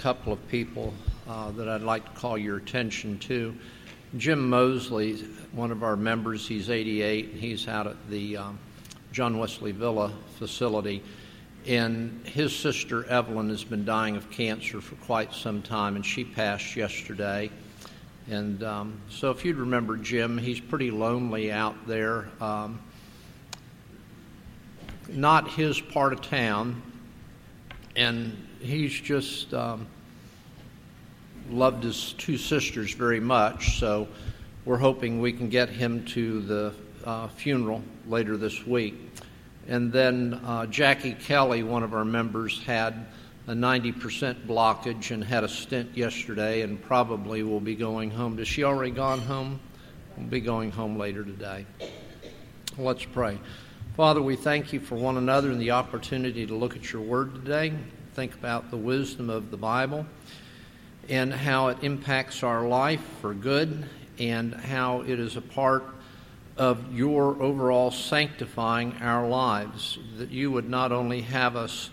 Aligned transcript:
couple 0.00 0.32
of 0.32 0.48
people 0.48 0.94
uh, 1.28 1.50
that 1.50 1.68
I'd 1.68 1.82
like 1.82 2.06
to 2.06 2.18
call 2.18 2.38
your 2.38 2.56
attention 2.56 3.18
to. 3.18 3.54
Jim 4.16 4.48
Mosley, 4.48 5.18
one 5.52 5.70
of 5.70 5.82
our 5.82 5.94
members, 5.94 6.48
he's 6.48 6.70
88. 6.70 7.34
He's 7.34 7.68
out 7.68 7.86
at 7.86 8.08
the 8.08 8.38
um, 8.38 8.58
John 9.12 9.38
Wesley 9.38 9.72
Villa 9.72 10.10
facility. 10.38 11.02
And 11.66 12.26
his 12.26 12.56
sister 12.56 13.04
Evelyn 13.04 13.50
has 13.50 13.62
been 13.62 13.84
dying 13.84 14.16
of 14.16 14.30
cancer 14.30 14.80
for 14.80 14.94
quite 15.04 15.34
some 15.34 15.60
time, 15.60 15.96
and 15.96 16.06
she 16.06 16.24
passed 16.24 16.76
yesterday. 16.76 17.50
And 18.30 18.62
um, 18.62 18.98
so, 19.10 19.30
if 19.30 19.44
you'd 19.44 19.56
remember 19.56 19.98
Jim, 19.98 20.38
he's 20.38 20.60
pretty 20.60 20.90
lonely 20.90 21.52
out 21.52 21.86
there. 21.86 22.30
Um, 22.40 22.80
not 25.10 25.50
his 25.50 25.78
part 25.78 26.14
of 26.14 26.22
town, 26.22 26.80
and 27.96 28.46
he's 28.60 28.92
just 28.92 29.52
um, 29.54 29.86
loved 31.50 31.84
his 31.84 32.12
two 32.14 32.38
sisters 32.38 32.92
very 32.94 33.20
much. 33.20 33.78
So, 33.78 34.08
we're 34.64 34.76
hoping 34.76 35.20
we 35.20 35.32
can 35.32 35.48
get 35.48 35.70
him 35.70 36.04
to 36.06 36.40
the 36.42 36.74
uh, 37.04 37.28
funeral 37.28 37.82
later 38.06 38.36
this 38.36 38.66
week. 38.66 38.94
And 39.68 39.92
then 39.92 40.40
uh, 40.44 40.66
Jackie 40.66 41.14
Kelly, 41.14 41.62
one 41.62 41.82
of 41.82 41.94
our 41.94 42.04
members, 42.04 42.62
had 42.62 43.06
a 43.46 43.52
90% 43.52 44.46
blockage 44.46 45.10
and 45.12 45.24
had 45.24 45.44
a 45.44 45.48
stent 45.48 45.96
yesterday 45.96 46.62
and 46.62 46.80
probably 46.82 47.42
will 47.42 47.60
be 47.60 47.74
going 47.74 48.10
home. 48.10 48.36
Has 48.38 48.48
she 48.48 48.64
already 48.64 48.90
gone 48.90 49.20
home? 49.20 49.58
Will 50.16 50.24
be 50.24 50.40
going 50.40 50.70
home 50.70 50.98
later 50.98 51.24
today. 51.24 51.64
Let's 52.76 53.04
pray. 53.04 53.38
Father, 53.96 54.20
we 54.20 54.36
thank 54.36 54.72
you 54.72 54.80
for 54.80 54.94
one 54.94 55.16
another 55.16 55.50
and 55.50 55.60
the 55.60 55.72
opportunity 55.72 56.46
to 56.46 56.54
look 56.54 56.76
at 56.76 56.92
your 56.92 57.02
word 57.02 57.34
today, 57.34 57.72
think 58.20 58.34
about 58.34 58.70
the 58.70 58.76
wisdom 58.76 59.30
of 59.30 59.50
the 59.50 59.56
Bible 59.56 60.04
and 61.08 61.32
how 61.32 61.68
it 61.68 61.78
impacts 61.80 62.42
our 62.42 62.68
life 62.68 63.00
for 63.22 63.32
good 63.32 63.88
and 64.18 64.52
how 64.52 65.00
it 65.00 65.18
is 65.18 65.36
a 65.36 65.40
part 65.40 65.82
of 66.58 66.94
your 66.94 67.42
overall 67.42 67.90
sanctifying 67.90 68.92
our 69.00 69.26
lives, 69.26 69.98
that 70.18 70.28
you 70.28 70.50
would 70.50 70.68
not 70.68 70.92
only 70.92 71.22
have 71.22 71.56
us 71.56 71.88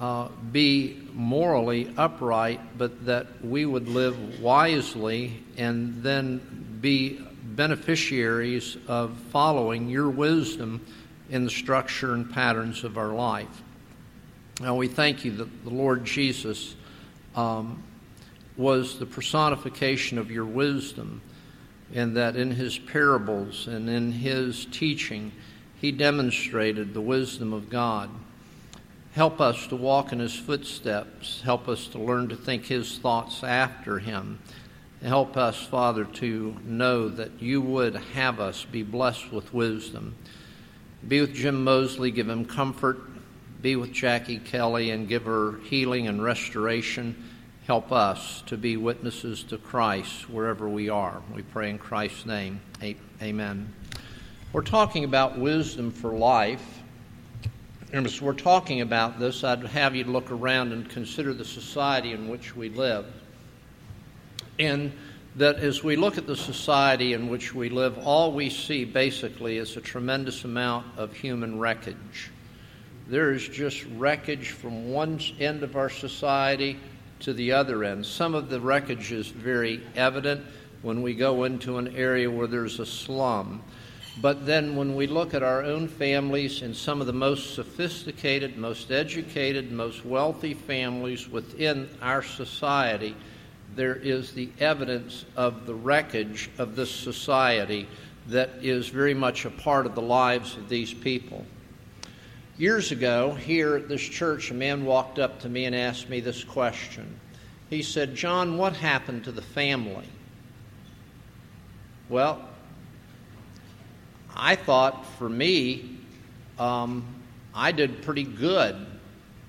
uh, 0.00 0.26
be 0.50 1.00
morally 1.12 1.94
upright, 1.96 2.60
but 2.76 3.06
that 3.06 3.28
we 3.44 3.64
would 3.64 3.86
live 3.86 4.40
wisely 4.40 5.44
and 5.56 6.02
then 6.02 6.40
be 6.80 7.24
beneficiaries 7.54 8.76
of 8.88 9.16
following 9.30 9.88
your 9.88 10.10
wisdom 10.10 10.84
in 11.30 11.44
the 11.44 11.50
structure 11.50 12.14
and 12.14 12.32
patterns 12.32 12.82
of 12.82 12.98
our 12.98 13.10
life. 13.14 13.62
Now, 14.60 14.74
we 14.74 14.88
thank 14.88 15.24
you 15.24 15.30
that 15.36 15.64
the 15.64 15.70
Lord 15.70 16.04
Jesus 16.04 16.74
um, 17.36 17.82
was 18.56 18.98
the 18.98 19.06
personification 19.06 20.18
of 20.18 20.32
your 20.32 20.44
wisdom 20.44 21.22
and 21.94 22.16
that 22.16 22.34
in 22.34 22.50
his 22.50 22.76
parables 22.76 23.68
and 23.68 23.88
in 23.88 24.10
his 24.10 24.66
teaching, 24.66 25.30
he 25.80 25.92
demonstrated 25.92 26.92
the 26.92 27.00
wisdom 27.00 27.52
of 27.52 27.70
God. 27.70 28.10
Help 29.12 29.40
us 29.40 29.66
to 29.68 29.76
walk 29.76 30.12
in 30.12 30.18
his 30.18 30.34
footsteps. 30.34 31.40
Help 31.42 31.68
us 31.68 31.86
to 31.88 31.98
learn 31.98 32.28
to 32.28 32.36
think 32.36 32.66
his 32.66 32.98
thoughts 32.98 33.44
after 33.44 34.00
him. 34.00 34.40
Help 35.02 35.36
us, 35.36 35.56
Father, 35.56 36.04
to 36.04 36.56
know 36.64 37.08
that 37.08 37.40
you 37.40 37.60
would 37.60 37.94
have 37.94 38.40
us 38.40 38.64
be 38.64 38.82
blessed 38.82 39.32
with 39.32 39.54
wisdom. 39.54 40.16
Be 41.06 41.20
with 41.20 41.32
Jim 41.32 41.62
Mosley, 41.62 42.10
give 42.10 42.28
him 42.28 42.44
comfort. 42.44 43.07
Be 43.60 43.74
with 43.74 43.92
Jackie 43.92 44.38
Kelly 44.38 44.90
and 44.90 45.08
give 45.08 45.24
her 45.24 45.58
healing 45.64 46.06
and 46.06 46.22
restoration. 46.22 47.16
Help 47.66 47.90
us 47.90 48.42
to 48.46 48.56
be 48.56 48.76
witnesses 48.76 49.42
to 49.44 49.58
Christ 49.58 50.30
wherever 50.30 50.68
we 50.68 50.88
are. 50.88 51.20
We 51.34 51.42
pray 51.42 51.70
in 51.70 51.78
Christ's 51.78 52.24
name. 52.24 52.60
Amen. 53.20 53.74
We're 54.52 54.62
talking 54.62 55.04
about 55.04 55.38
wisdom 55.38 55.90
for 55.90 56.12
life. 56.12 56.82
And 57.92 58.06
as 58.06 58.22
we're 58.22 58.32
talking 58.32 58.80
about 58.80 59.18
this, 59.18 59.42
I'd 59.42 59.64
have 59.64 59.96
you 59.96 60.04
look 60.04 60.30
around 60.30 60.72
and 60.72 60.88
consider 60.88 61.34
the 61.34 61.44
society 61.44 62.12
in 62.12 62.28
which 62.28 62.54
we 62.54 62.68
live. 62.68 63.06
And 64.58 64.92
that 65.36 65.56
as 65.56 65.82
we 65.82 65.96
look 65.96 66.16
at 66.16 66.26
the 66.26 66.36
society 66.36 67.12
in 67.12 67.28
which 67.28 67.54
we 67.54 67.70
live, 67.70 67.98
all 67.98 68.32
we 68.32 68.50
see 68.50 68.84
basically 68.84 69.58
is 69.58 69.76
a 69.76 69.80
tremendous 69.80 70.44
amount 70.44 70.86
of 70.96 71.12
human 71.12 71.58
wreckage. 71.58 72.30
There 73.08 73.32
is 73.32 73.48
just 73.48 73.86
wreckage 73.96 74.50
from 74.50 74.92
one 74.92 75.18
end 75.40 75.62
of 75.62 75.76
our 75.76 75.88
society 75.88 76.78
to 77.20 77.32
the 77.32 77.52
other 77.52 77.82
end. 77.82 78.04
Some 78.04 78.34
of 78.34 78.50
the 78.50 78.60
wreckage 78.60 79.12
is 79.12 79.28
very 79.28 79.82
evident 79.96 80.44
when 80.82 81.00
we 81.00 81.14
go 81.14 81.44
into 81.44 81.78
an 81.78 81.96
area 81.96 82.30
where 82.30 82.46
there's 82.46 82.80
a 82.80 82.84
slum. 82.86 83.62
But 84.20 84.44
then 84.44 84.76
when 84.76 84.94
we 84.94 85.06
look 85.06 85.32
at 85.32 85.42
our 85.42 85.62
own 85.62 85.88
families 85.88 86.60
and 86.60 86.76
some 86.76 87.00
of 87.00 87.06
the 87.06 87.12
most 87.14 87.54
sophisticated, 87.54 88.58
most 88.58 88.90
educated, 88.90 89.72
most 89.72 90.04
wealthy 90.04 90.52
families 90.52 91.30
within 91.30 91.88
our 92.02 92.22
society, 92.22 93.16
there 93.74 93.96
is 93.96 94.32
the 94.32 94.50
evidence 94.60 95.24
of 95.34 95.64
the 95.64 95.74
wreckage 95.74 96.50
of 96.58 96.76
this 96.76 96.90
society 96.90 97.88
that 98.26 98.50
is 98.60 98.88
very 98.88 99.14
much 99.14 99.46
a 99.46 99.50
part 99.50 99.86
of 99.86 99.94
the 99.94 100.02
lives 100.02 100.58
of 100.58 100.68
these 100.68 100.92
people. 100.92 101.46
Years 102.58 102.90
ago, 102.90 103.34
here 103.34 103.76
at 103.76 103.88
this 103.88 104.00
church, 104.00 104.50
a 104.50 104.54
man 104.54 104.84
walked 104.84 105.20
up 105.20 105.42
to 105.42 105.48
me 105.48 105.66
and 105.66 105.76
asked 105.76 106.08
me 106.08 106.18
this 106.18 106.42
question. 106.42 107.20
He 107.70 107.82
said, 107.82 108.16
John, 108.16 108.58
what 108.58 108.74
happened 108.74 109.22
to 109.24 109.32
the 109.32 109.42
family? 109.42 110.08
Well, 112.08 112.44
I 114.34 114.56
thought 114.56 115.06
for 115.18 115.28
me, 115.28 115.98
um, 116.58 117.06
I 117.54 117.70
did 117.70 118.02
pretty 118.02 118.24
good 118.24 118.74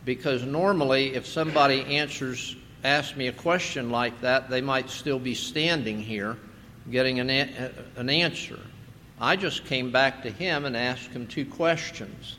because 0.06 0.44
normally, 0.44 1.16
if 1.16 1.25
somebody 1.25 1.81
answers, 1.98 2.56
asks 2.84 3.18
me 3.18 3.25
a 3.25 3.34
question 3.34 3.90
like 3.90 4.22
that, 4.22 4.52
they 4.52 4.62
might 4.62 4.88
still 4.92 5.19
be 5.19 5.34
standing 5.34 6.00
here 6.00 6.38
getting 6.92 7.19
an, 7.19 7.31
an 7.96 8.09
answer. 8.12 8.59
I 9.19 9.36
just 9.36 9.66
came 9.66 9.90
back 9.92 10.22
to 10.24 10.30
him 10.30 10.66
and 10.66 10.78
asked 10.78 11.09
him 11.09 11.25
two 11.25 11.46
questions 11.46 12.38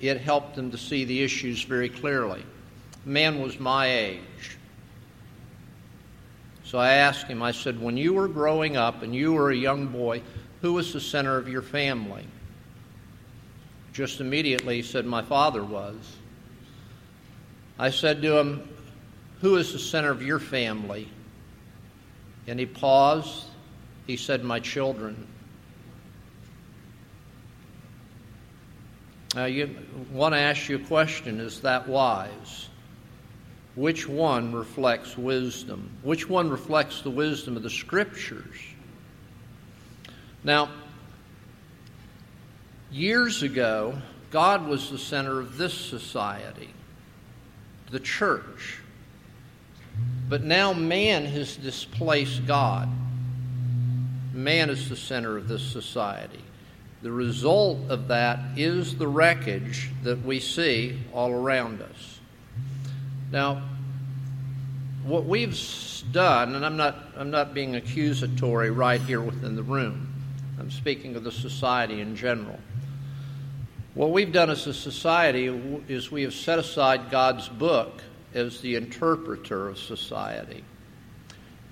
it 0.00 0.20
helped 0.20 0.56
them 0.56 0.70
to 0.70 0.78
see 0.78 1.04
the 1.04 1.22
issues 1.22 1.62
very 1.62 1.88
clearly. 1.88 2.44
The 3.04 3.10
man 3.10 3.40
was 3.40 3.58
my 3.58 3.86
age. 3.86 4.58
So 6.64 6.78
I 6.78 6.94
asked 6.94 7.26
him, 7.26 7.42
I 7.42 7.52
said, 7.52 7.80
when 7.80 7.96
you 7.96 8.14
were 8.14 8.28
growing 8.28 8.76
up 8.76 9.02
and 9.02 9.14
you 9.14 9.32
were 9.32 9.50
a 9.50 9.56
young 9.56 9.86
boy, 9.86 10.22
who 10.60 10.72
was 10.72 10.92
the 10.92 11.00
center 11.00 11.36
of 11.36 11.48
your 11.48 11.62
family? 11.62 12.26
Just 13.92 14.20
immediately 14.20 14.76
he 14.76 14.82
said, 14.82 15.06
My 15.06 15.22
father 15.22 15.62
was. 15.62 16.16
I 17.78 17.90
said 17.90 18.22
to 18.22 18.38
him, 18.38 18.68
Who 19.40 19.56
is 19.56 19.72
the 19.72 19.78
center 19.78 20.10
of 20.10 20.22
your 20.22 20.40
family? 20.40 21.08
And 22.46 22.58
he 22.58 22.66
paused. 22.66 23.44
He 24.06 24.16
said, 24.16 24.42
My 24.42 24.58
children. 24.58 25.28
Now, 29.34 29.46
you 29.46 29.74
want 30.12 30.34
to 30.34 30.38
ask 30.38 30.68
you 30.68 30.76
a 30.76 30.86
question 30.86 31.40
is 31.40 31.60
that 31.62 31.88
wise? 31.88 32.68
Which 33.74 34.08
one 34.08 34.52
reflects 34.52 35.18
wisdom? 35.18 35.90
Which 36.02 36.28
one 36.28 36.48
reflects 36.48 37.02
the 37.02 37.10
wisdom 37.10 37.56
of 37.56 37.64
the 37.64 37.70
Scriptures? 37.70 38.56
Now, 40.44 40.70
years 42.92 43.42
ago, 43.42 43.98
God 44.30 44.68
was 44.68 44.90
the 44.90 44.98
center 44.98 45.40
of 45.40 45.56
this 45.56 45.74
society, 45.74 46.70
the 47.90 47.98
church. 47.98 48.78
But 50.28 50.44
now 50.44 50.72
man 50.72 51.24
has 51.24 51.56
displaced 51.56 52.46
God. 52.46 52.88
Man 54.32 54.70
is 54.70 54.88
the 54.88 54.96
center 54.96 55.36
of 55.36 55.48
this 55.48 55.62
society. 55.62 56.43
The 57.04 57.12
result 57.12 57.90
of 57.90 58.08
that 58.08 58.40
is 58.56 58.96
the 58.96 59.06
wreckage 59.06 59.90
that 60.04 60.24
we 60.24 60.40
see 60.40 60.98
all 61.12 61.32
around 61.32 61.82
us. 61.82 62.18
Now, 63.30 63.62
what 65.04 65.26
we've 65.26 65.54
done, 66.12 66.54
and 66.54 66.64
I'm 66.64 66.78
not, 66.78 66.96
I'm 67.14 67.30
not 67.30 67.52
being 67.52 67.76
accusatory 67.76 68.70
right 68.70 69.02
here 69.02 69.20
within 69.20 69.54
the 69.54 69.62
room, 69.62 70.14
I'm 70.58 70.70
speaking 70.70 71.14
of 71.14 71.24
the 71.24 71.30
society 71.30 72.00
in 72.00 72.16
general. 72.16 72.58
What 73.92 74.10
we've 74.10 74.32
done 74.32 74.48
as 74.48 74.66
a 74.66 74.72
society 74.72 75.48
is 75.88 76.10
we 76.10 76.22
have 76.22 76.32
set 76.32 76.58
aside 76.58 77.10
God's 77.10 77.50
book 77.50 78.02
as 78.32 78.62
the 78.62 78.76
interpreter 78.76 79.68
of 79.68 79.76
society. 79.76 80.64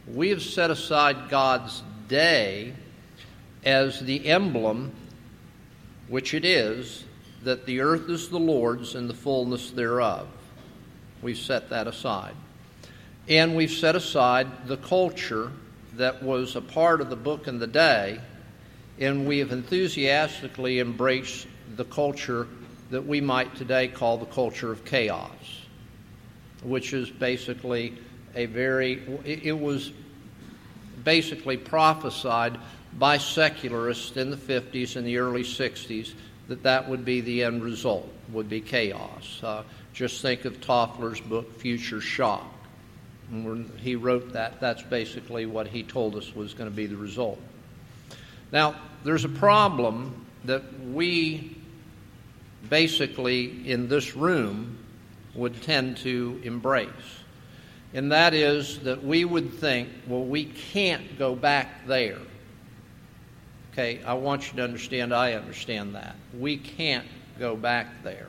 We 0.06 0.28
have 0.28 0.42
set 0.42 0.70
aside 0.70 1.30
God's 1.30 1.82
day 2.06 2.74
as 3.64 3.98
the 3.98 4.26
emblem 4.26 4.92
which 6.08 6.34
it 6.34 6.44
is 6.44 7.04
that 7.42 7.66
the 7.66 7.80
earth 7.80 8.08
is 8.08 8.28
the 8.28 8.38
Lord's 8.38 8.94
and 8.94 9.08
the 9.08 9.14
fullness 9.14 9.70
thereof. 9.70 10.28
We've 11.22 11.38
set 11.38 11.70
that 11.70 11.86
aside. 11.86 12.34
And 13.28 13.56
we've 13.56 13.70
set 13.70 13.94
aside 13.94 14.66
the 14.66 14.76
culture 14.76 15.52
that 15.94 16.22
was 16.22 16.56
a 16.56 16.60
part 16.60 17.00
of 17.00 17.10
the 17.10 17.16
book 17.16 17.46
in 17.46 17.58
the 17.58 17.66
day, 17.66 18.20
and 18.98 19.26
we 19.26 19.38
have 19.38 19.52
enthusiastically 19.52 20.80
embraced 20.80 21.46
the 21.76 21.84
culture 21.84 22.46
that 22.90 23.06
we 23.06 23.20
might 23.20 23.54
today 23.54 23.88
call 23.88 24.18
the 24.18 24.26
culture 24.26 24.70
of 24.70 24.84
chaos, 24.84 25.30
which 26.62 26.92
is 26.92 27.10
basically 27.10 27.96
a 28.34 28.46
very, 28.46 29.02
it 29.24 29.58
was 29.58 29.92
basically 31.04 31.56
prophesied 31.56 32.58
by 32.98 33.18
secularists 33.18 34.16
in 34.16 34.30
the 34.30 34.36
50s 34.36 34.96
and 34.96 35.06
the 35.06 35.18
early 35.18 35.42
60s 35.42 36.14
that 36.48 36.62
that 36.62 36.88
would 36.88 37.04
be 37.04 37.20
the 37.20 37.44
end 37.44 37.62
result, 37.62 38.08
would 38.32 38.48
be 38.48 38.60
chaos. 38.60 39.40
Uh, 39.42 39.62
just 39.92 40.20
think 40.22 40.44
of 40.44 40.60
Toffler's 40.60 41.20
book, 41.20 41.58
Future 41.58 42.00
Shock. 42.00 42.46
When 43.30 43.70
he 43.78 43.96
wrote 43.96 44.32
that, 44.32 44.60
that's 44.60 44.82
basically 44.82 45.46
what 45.46 45.66
he 45.66 45.82
told 45.82 46.16
us 46.16 46.34
was 46.34 46.52
going 46.52 46.68
to 46.68 46.76
be 46.76 46.86
the 46.86 46.96
result. 46.96 47.40
Now, 48.50 48.74
there's 49.04 49.24
a 49.24 49.30
problem 49.30 50.26
that 50.44 50.62
we 50.80 51.56
basically 52.68 53.70
in 53.70 53.88
this 53.88 54.14
room 54.14 54.78
would 55.34 55.62
tend 55.62 55.96
to 55.98 56.40
embrace. 56.44 56.88
And 57.94 58.12
that 58.12 58.34
is 58.34 58.80
that 58.80 59.04
we 59.04 59.24
would 59.24 59.54
think, 59.54 59.88
well, 60.06 60.24
we 60.24 60.44
can't 60.44 61.18
go 61.18 61.34
back 61.34 61.86
there. 61.86 62.18
Okay, 63.72 64.02
I 64.04 64.12
want 64.14 64.50
you 64.50 64.56
to 64.58 64.64
understand, 64.64 65.14
I 65.14 65.32
understand 65.32 65.94
that. 65.94 66.14
We 66.38 66.58
can't 66.58 67.06
go 67.38 67.56
back 67.56 68.02
there. 68.04 68.28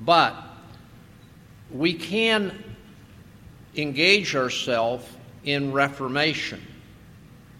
But 0.00 0.34
we 1.70 1.94
can 1.94 2.52
engage 3.76 4.34
ourselves 4.34 5.06
in 5.44 5.72
reformation. 5.72 6.60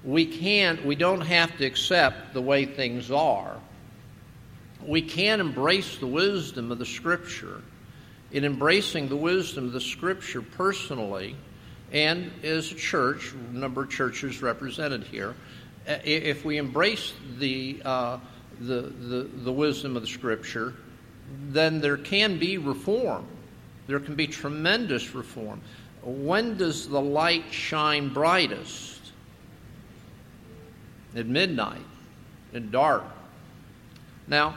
We 0.03 0.27
can't, 0.27 0.85
we 0.85 0.97
don't 0.97 1.21
have 1.21 1.57
to 1.59 1.65
accept 1.65 2.35
the 2.35 2.43
way 2.43 2.65
things 2.65 3.13
are. 3.13 3.57
We 4.85 5.03
can 5.03 5.41
embrace 5.41 5.99
the 5.99 6.07
wisdom 6.07 6.73
of 6.73 6.79
the 6.79 6.87
Scripture. 6.87 7.63
In 8.33 8.45
embracing 8.45 9.09
the 9.09 9.17
wisdom 9.17 9.67
of 9.67 9.73
the 9.73 9.81
Scripture 9.81 10.43
personally, 10.43 11.37
and 11.93 12.33
as 12.43 12.73
a 12.73 12.75
church, 12.75 13.33
number 13.53 13.85
of 13.85 13.91
churches 13.91 14.43
represented 14.43 15.05
here, 15.05 15.37
if 15.87 16.45
we 16.45 16.59
embrace 16.59 17.13
the, 17.39 17.81
uh, 17.85 18.19
the, 18.61 18.83
the, 18.83 19.31
the 19.35 19.53
wisdom 19.53 19.97
of 19.97 20.03
the 20.03 20.09
Scripture, 20.09 20.75
then 21.49 21.81
there 21.81 21.97
can 21.97 22.39
be 22.39 22.59
reform. 22.59 23.27
There 23.87 24.01
can 24.01 24.15
be 24.15 24.27
tremendous 24.27 25.15
reform. 25.15 25.61
When 26.03 26.57
does 26.57 26.89
the 26.89 27.01
light 27.01 27.53
shine 27.53 28.13
brightest? 28.13 29.01
At 31.15 31.27
midnight, 31.27 31.83
in 32.53 32.71
dark. 32.71 33.05
Now, 34.29 34.57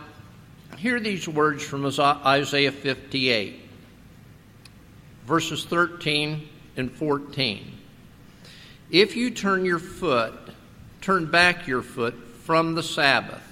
hear 0.77 0.99
these 0.99 1.27
words 1.27 1.63
from 1.63 1.85
Isaiah 1.85 2.71
58, 2.71 3.61
verses 5.25 5.63
13 5.65 6.47
and 6.75 6.91
14. 6.91 7.71
If 8.91 9.15
you 9.15 9.31
turn 9.31 9.63
your 9.63 9.79
foot, 9.79 10.48
turn 11.01 11.29
back 11.31 11.67
your 11.67 11.81
foot 11.81 12.15
from 12.43 12.75
the 12.75 12.83
Sabbath, 12.83 13.43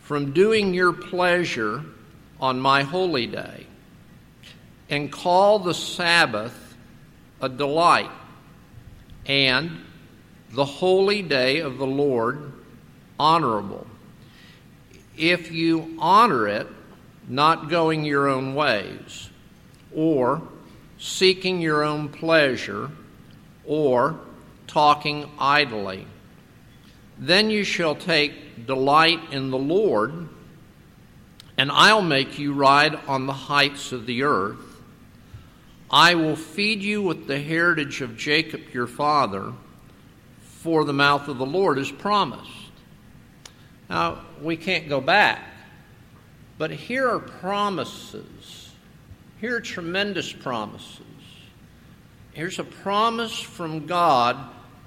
from 0.00 0.32
doing 0.32 0.74
your 0.74 0.92
pleasure 0.92 1.84
on 2.40 2.60
my 2.60 2.82
holy 2.82 3.26
day, 3.26 3.66
and 4.88 5.10
call 5.10 5.58
the 5.58 5.74
Sabbath 5.74 6.76
a 7.40 7.48
delight, 7.48 8.10
and 9.26 9.80
the 10.52 10.64
holy 10.64 11.22
day 11.22 11.60
of 11.60 11.78
the 11.78 11.86
Lord 11.86 12.52
honorable. 13.18 13.86
If 15.16 15.52
you 15.52 15.96
honor 15.98 16.48
it, 16.48 16.66
not 17.28 17.68
going 17.68 18.04
your 18.04 18.28
own 18.28 18.54
ways, 18.54 19.30
or 19.94 20.42
seeking 20.98 21.60
your 21.60 21.82
own 21.82 22.08
pleasure, 22.08 22.90
or 23.64 24.18
talking 24.66 25.30
idly, 25.38 26.06
then 27.18 27.50
you 27.50 27.64
shall 27.64 27.94
take 27.94 28.66
delight 28.66 29.20
in 29.32 29.50
the 29.50 29.58
Lord, 29.58 30.28
and 31.56 31.70
I'll 31.70 32.02
make 32.02 32.38
you 32.38 32.52
ride 32.52 32.94
on 33.06 33.26
the 33.26 33.32
heights 33.32 33.92
of 33.92 34.06
the 34.06 34.24
earth. 34.24 34.80
I 35.90 36.16
will 36.16 36.36
feed 36.36 36.82
you 36.82 37.02
with 37.02 37.26
the 37.26 37.38
heritage 37.38 38.00
of 38.00 38.16
Jacob 38.16 38.62
your 38.72 38.88
father, 38.88 39.52
for 40.42 40.84
the 40.84 40.92
mouth 40.92 41.28
of 41.28 41.38
the 41.38 41.46
Lord 41.46 41.78
is 41.78 41.92
promised. 41.92 42.50
Now, 43.88 44.22
we 44.40 44.56
can't 44.56 44.88
go 44.88 45.00
back, 45.00 45.44
but 46.58 46.70
here 46.70 47.08
are 47.08 47.20
promises. 47.20 48.72
Here 49.40 49.56
are 49.56 49.60
tremendous 49.60 50.32
promises. 50.32 51.00
Here's 52.34 52.58
a 52.58 52.64
promise 52.64 53.38
from 53.38 53.86
God 53.86 54.36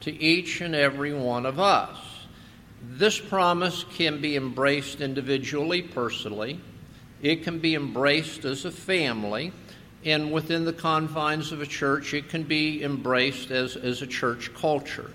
to 0.01 0.11
each 0.11 0.61
and 0.61 0.75
every 0.75 1.13
one 1.13 1.45
of 1.45 1.59
us. 1.59 1.97
This 2.83 3.19
promise 3.19 3.85
can 3.95 4.21
be 4.21 4.35
embraced 4.35 5.01
individually, 5.01 5.81
personally. 5.81 6.59
It 7.21 7.43
can 7.43 7.59
be 7.59 7.73
embraced 7.73 8.45
as 8.45 8.65
a 8.65 8.71
family 8.71 9.51
and 10.05 10.31
within 10.31 10.63
the 10.63 10.73
confines 10.73 11.51
of 11.51 11.61
a 11.61 11.65
church, 11.65 12.13
it 12.13 12.29
can 12.29 12.43
be 12.43 12.83
embraced 12.83 13.51
as, 13.51 13.75
as 13.75 14.01
a 14.01 14.07
church 14.07 14.53
culture. 14.53 15.11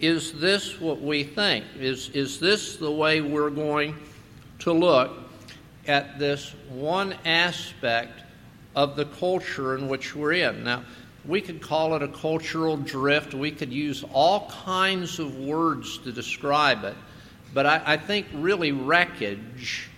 Is 0.00 0.32
this 0.32 0.80
what 0.80 1.00
we 1.00 1.24
think? 1.24 1.64
Is, 1.78 2.10
is 2.10 2.38
this 2.40 2.76
the 2.76 2.90
way 2.90 3.20
we're 3.20 3.50
going 3.50 3.96
to 4.58 4.72
look 4.72 5.12
at 5.86 6.18
this 6.18 6.54
one 6.68 7.14
aspect 7.24 8.20
of 8.74 8.96
the 8.96 9.06
culture 9.06 9.76
in 9.76 9.88
which 9.88 10.14
we're 10.14 10.32
in? 10.32 10.64
Now, 10.64 10.84
we 11.26 11.40
could 11.40 11.60
call 11.60 11.94
it 11.94 12.02
a 12.02 12.08
cultural 12.08 12.76
drift. 12.76 13.34
We 13.34 13.50
could 13.50 13.72
use 13.72 14.04
all 14.12 14.48
kinds 14.50 15.18
of 15.18 15.36
words 15.36 15.98
to 15.98 16.12
describe 16.12 16.84
it. 16.84 16.94
But 17.52 17.66
I, 17.66 17.82
I 17.84 17.96
think 17.96 18.26
really 18.34 18.72
wreckage 18.72 19.88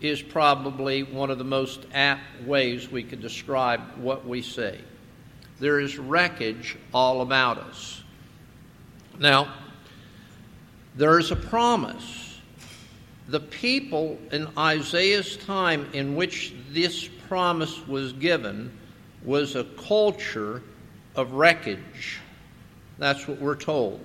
is 0.00 0.20
probably 0.20 1.02
one 1.02 1.30
of 1.30 1.38
the 1.38 1.44
most 1.44 1.86
apt 1.92 2.42
ways 2.44 2.90
we 2.90 3.02
could 3.02 3.20
describe 3.20 3.80
what 3.96 4.26
we 4.26 4.42
see. 4.42 4.78
There 5.58 5.80
is 5.80 5.98
wreckage 5.98 6.76
all 6.92 7.22
about 7.22 7.58
us. 7.58 8.02
Now, 9.18 9.52
there 10.96 11.18
is 11.18 11.30
a 11.30 11.36
promise. 11.36 12.40
The 13.28 13.40
people 13.40 14.18
in 14.32 14.48
Isaiah's 14.58 15.36
time 15.38 15.88
in 15.92 16.14
which 16.14 16.54
this 16.72 17.08
promise 17.28 17.86
was 17.86 18.12
given 18.12 18.70
was 19.26 19.56
a 19.56 19.64
culture 19.64 20.62
of 21.14 21.32
wreckage. 21.32 22.20
That's 22.98 23.28
what 23.28 23.38
we're 23.38 23.56
told. 23.56 24.00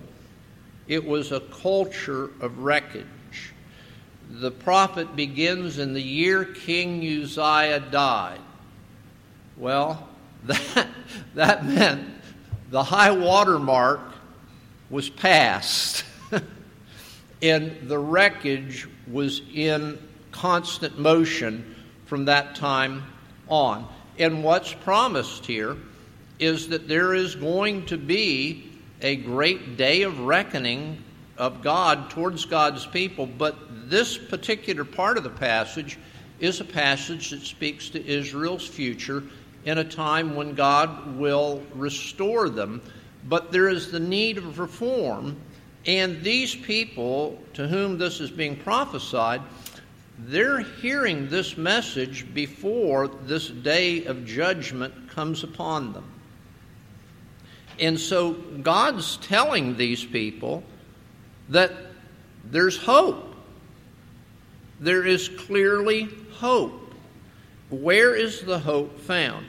It 0.88 1.06
was 1.06 1.32
a 1.32 1.40
culture 1.40 2.32
of 2.42 2.60
wreckage 2.60 3.06
the 4.40 4.52
prophet 4.52 5.16
begins 5.16 5.78
in 5.78 5.94
the 5.94 6.02
year 6.02 6.46
King 6.46 7.02
Uzziah 7.02 7.82
died. 7.92 8.40
Well, 9.58 10.08
that, 10.46 10.88
that 11.36 11.66
meant 11.66 12.08
the 12.70 12.84
high 12.84 13.12
water 13.12 13.60
mark 13.60 14.00
was 14.90 15.10
passed, 15.10 16.06
and 17.42 17.90
the 17.90 18.00
wreckage 18.00 18.88
was 19.08 19.42
in 19.54 20.00
constant 20.32 20.98
motion 20.98 21.76
from 22.06 22.26
that 22.26 22.56
time 22.56 23.04
on. 23.48 23.88
And 24.18 24.44
what's 24.44 24.74
promised 24.74 25.46
here 25.46 25.78
is 26.40 26.70
that 26.70 26.88
there 26.88 27.14
is 27.14 27.36
going 27.36 27.86
to 27.88 27.98
be 27.98 28.72
a 29.02 29.16
great 29.16 29.78
day 29.78 30.04
of 30.04 30.20
reckoning 30.20 31.04
of 31.38 31.62
God 31.64 32.10
towards 32.10 32.46
God's 32.46 32.86
people, 32.86 33.26
but 33.26 33.90
this 33.90 34.18
particular 34.18 34.86
part 34.86 35.18
of 35.18 35.24
the 35.24 35.30
passage 35.30 35.98
is 36.40 36.60
a 36.60 36.66
passage 36.66 37.30
that 37.30 37.42
speaks 37.42 37.90
to 37.90 38.06
Israel's 38.06 38.68
future 38.68 39.24
in 39.66 39.78
a 39.78 39.84
time 39.84 40.36
when 40.36 40.54
God 40.56 41.18
will 41.18 41.62
restore 41.76 42.50
them. 42.50 42.82
But 43.28 43.52
there 43.52 43.70
is 43.70 43.92
the 43.92 44.00
need 44.00 44.38
of 44.38 44.60
reform, 44.60 45.36
and 45.86 46.22
these 46.24 46.56
people 46.56 47.40
to 47.54 47.68
whom 47.68 47.98
this 47.98 48.20
is 48.20 48.32
being 48.32 48.56
prophesied, 48.56 49.42
they're 50.26 50.60
hearing 50.60 51.30
this 51.30 51.58
message 51.58 52.34
before 52.34 53.08
this 53.08 53.48
day 53.50 54.06
of 54.06 54.26
judgment 54.26 55.10
comes 55.10 55.44
upon 55.44 55.94
them. 55.94 56.06
And 57.80 58.00
so 58.00 58.34
God's 58.34 59.18
telling 59.18 59.78
these 59.78 60.06
people 60.06 60.64
that 61.50 61.72
there's 62.46 62.78
hope 62.78 63.28
there 64.80 65.06
is 65.06 65.30
clearly 65.30 66.10
hope. 66.32 66.96
Where 67.70 68.16
is 68.16 68.42
the 68.42 68.58
hope 68.58 69.00
found? 69.00 69.46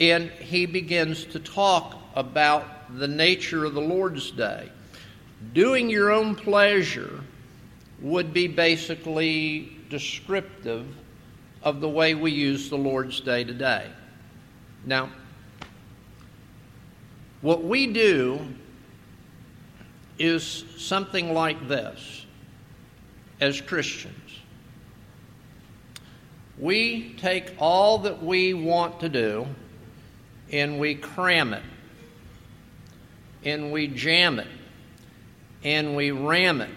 and 0.00 0.30
he 0.30 0.66
begins 0.66 1.24
to 1.26 1.38
talk 1.38 1.96
about 2.16 2.98
the 2.98 3.08
nature 3.08 3.64
of 3.64 3.74
the 3.74 3.80
Lord's 3.80 4.30
Day. 4.32 4.68
Doing 5.52 5.90
your 5.90 6.10
own 6.10 6.34
pleasure 6.34 7.20
would 8.02 8.34
be 8.34 8.48
basically 8.48 9.78
descriptive 9.88 10.86
of 11.62 11.80
the 11.80 11.88
way 11.88 12.14
we 12.14 12.32
use 12.32 12.68
the 12.68 12.76
Lord's 12.76 13.20
Day 13.20 13.44
today. 13.44 13.88
Now, 14.84 15.10
what 17.40 17.62
we 17.62 17.86
do 17.86 18.40
is 20.18 20.64
something 20.76 21.32
like 21.32 21.68
this 21.68 22.26
as 23.40 23.60
Christians. 23.60 24.14
We 26.58 27.14
take 27.14 27.54
all 27.58 27.98
that 27.98 28.22
we 28.22 28.54
want 28.54 29.00
to 29.00 29.08
do 29.08 29.46
and 30.52 30.78
we 30.78 30.94
cram 30.94 31.54
it, 31.54 31.62
and 33.44 33.72
we 33.72 33.86
jam 33.88 34.38
it, 34.38 34.46
and 35.64 35.96
we 35.96 36.10
ram 36.10 36.60
it. 36.60 36.70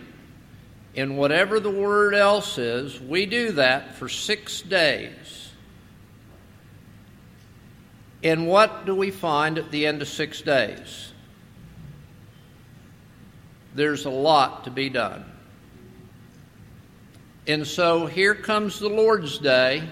And 0.96 1.18
whatever 1.18 1.60
the 1.60 1.70
word 1.70 2.14
else 2.16 2.58
is, 2.58 3.00
we 3.02 3.26
do 3.26 3.52
that 3.54 3.96
for 3.96 4.08
six 4.08 4.62
days. 4.62 5.52
And 8.24 8.48
what 8.48 8.86
do 8.86 8.96
we 8.96 9.12
find 9.12 9.58
at 9.58 9.72
the 9.72 9.86
end 9.86 10.02
of 10.02 10.08
six 10.08 10.42
days? 10.42 11.12
There's 13.76 14.06
a 14.06 14.10
lot 14.10 14.64
to 14.64 14.72
be 14.72 14.90
done. 14.90 15.26
And 17.46 17.68
so 17.68 18.06
here 18.06 18.34
comes 18.34 18.80
the 18.80 18.90
Lord's 18.90 19.38
Day, 19.38 19.88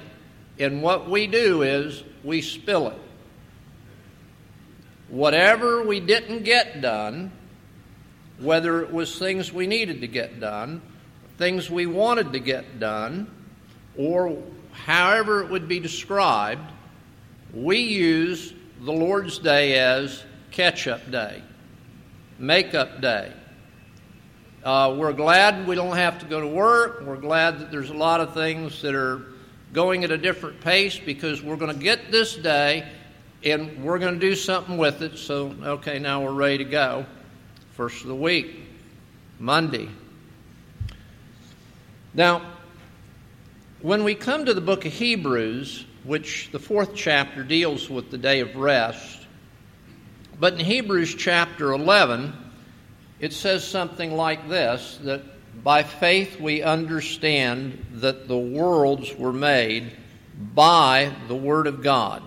and 0.57 0.81
what 0.81 1.09
we 1.09 1.27
do 1.27 1.63
is 1.63 2.01
we 2.23 2.41
spill 2.41 2.87
it. 2.87 2.97
Whatever 5.09 5.83
we 5.83 5.99
didn't 5.99 6.43
get 6.43 6.81
done, 6.81 7.31
whether 8.39 8.81
it 8.81 8.91
was 8.91 9.19
things 9.19 9.51
we 9.53 9.67
needed 9.67 10.01
to 10.01 10.07
get 10.07 10.39
done, 10.39 10.81
things 11.37 11.69
we 11.69 11.85
wanted 11.85 12.33
to 12.33 12.39
get 12.39 12.79
done, 12.79 13.29
or 13.97 14.37
however 14.71 15.43
it 15.43 15.49
would 15.49 15.67
be 15.67 15.79
described, 15.79 16.71
we 17.53 17.77
use 17.79 18.53
the 18.81 18.91
Lord's 18.91 19.39
Day 19.39 19.77
as 19.77 20.23
catch 20.51 20.87
up 20.87 21.09
day, 21.11 21.41
make 22.39 22.73
up 22.73 23.01
day. 23.01 23.31
Uh, 24.63 24.95
we're 24.97 25.13
glad 25.13 25.67
we 25.67 25.75
don't 25.75 25.97
have 25.97 26.19
to 26.19 26.25
go 26.25 26.39
to 26.39 26.47
work. 26.47 27.01
We're 27.01 27.17
glad 27.17 27.59
that 27.59 27.69
there's 27.69 27.89
a 27.89 27.95
lot 27.95 28.21
of 28.21 28.33
things 28.33 28.81
that 28.81 28.95
are 28.95 29.21
going 29.73 30.03
at 30.03 30.11
a 30.11 30.17
different 30.17 30.61
pace 30.61 30.97
because 30.97 31.41
we're 31.41 31.57
going 31.57 31.75
to 31.75 31.83
get 31.83 32.11
this 32.11 32.35
day 32.35 32.87
and 33.43 33.83
we're 33.83 33.99
going 33.99 34.13
to 34.13 34.19
do 34.19 34.35
something 34.35 34.77
with 34.77 35.01
it. 35.01 35.17
So, 35.17 35.53
okay, 35.63 35.99
now 35.99 36.23
we're 36.23 36.31
ready 36.31 36.59
to 36.59 36.63
go. 36.63 37.05
First 37.73 38.01
of 38.03 38.07
the 38.07 38.15
week, 38.15 38.61
Monday. 39.39 39.89
Now, 42.13 42.43
when 43.81 44.03
we 44.03 44.13
come 44.13 44.45
to 44.45 44.53
the 44.53 44.61
book 44.61 44.85
of 44.85 44.93
Hebrews, 44.93 45.85
which 46.03 46.51
the 46.51 46.59
fourth 46.59 46.93
chapter 46.93 47.43
deals 47.43 47.89
with 47.89 48.11
the 48.11 48.19
day 48.19 48.41
of 48.41 48.55
rest, 48.55 49.25
but 50.39 50.53
in 50.53 50.59
Hebrews 50.59 51.15
chapter 51.15 51.71
11, 51.71 52.33
it 53.19 53.33
says 53.33 53.67
something 53.67 54.15
like 54.15 54.47
this 54.47 54.99
that 55.03 55.23
by 55.63 55.81
faith 55.81 56.39
we 56.39 56.61
understand 56.61 57.83
that 57.93 58.27
the 58.27 58.37
worlds 58.37 59.15
were 59.15 59.33
made 59.33 59.91
by 60.53 61.11
the 61.27 61.35
Word 61.35 61.65
of 61.65 61.81
God, 61.81 62.21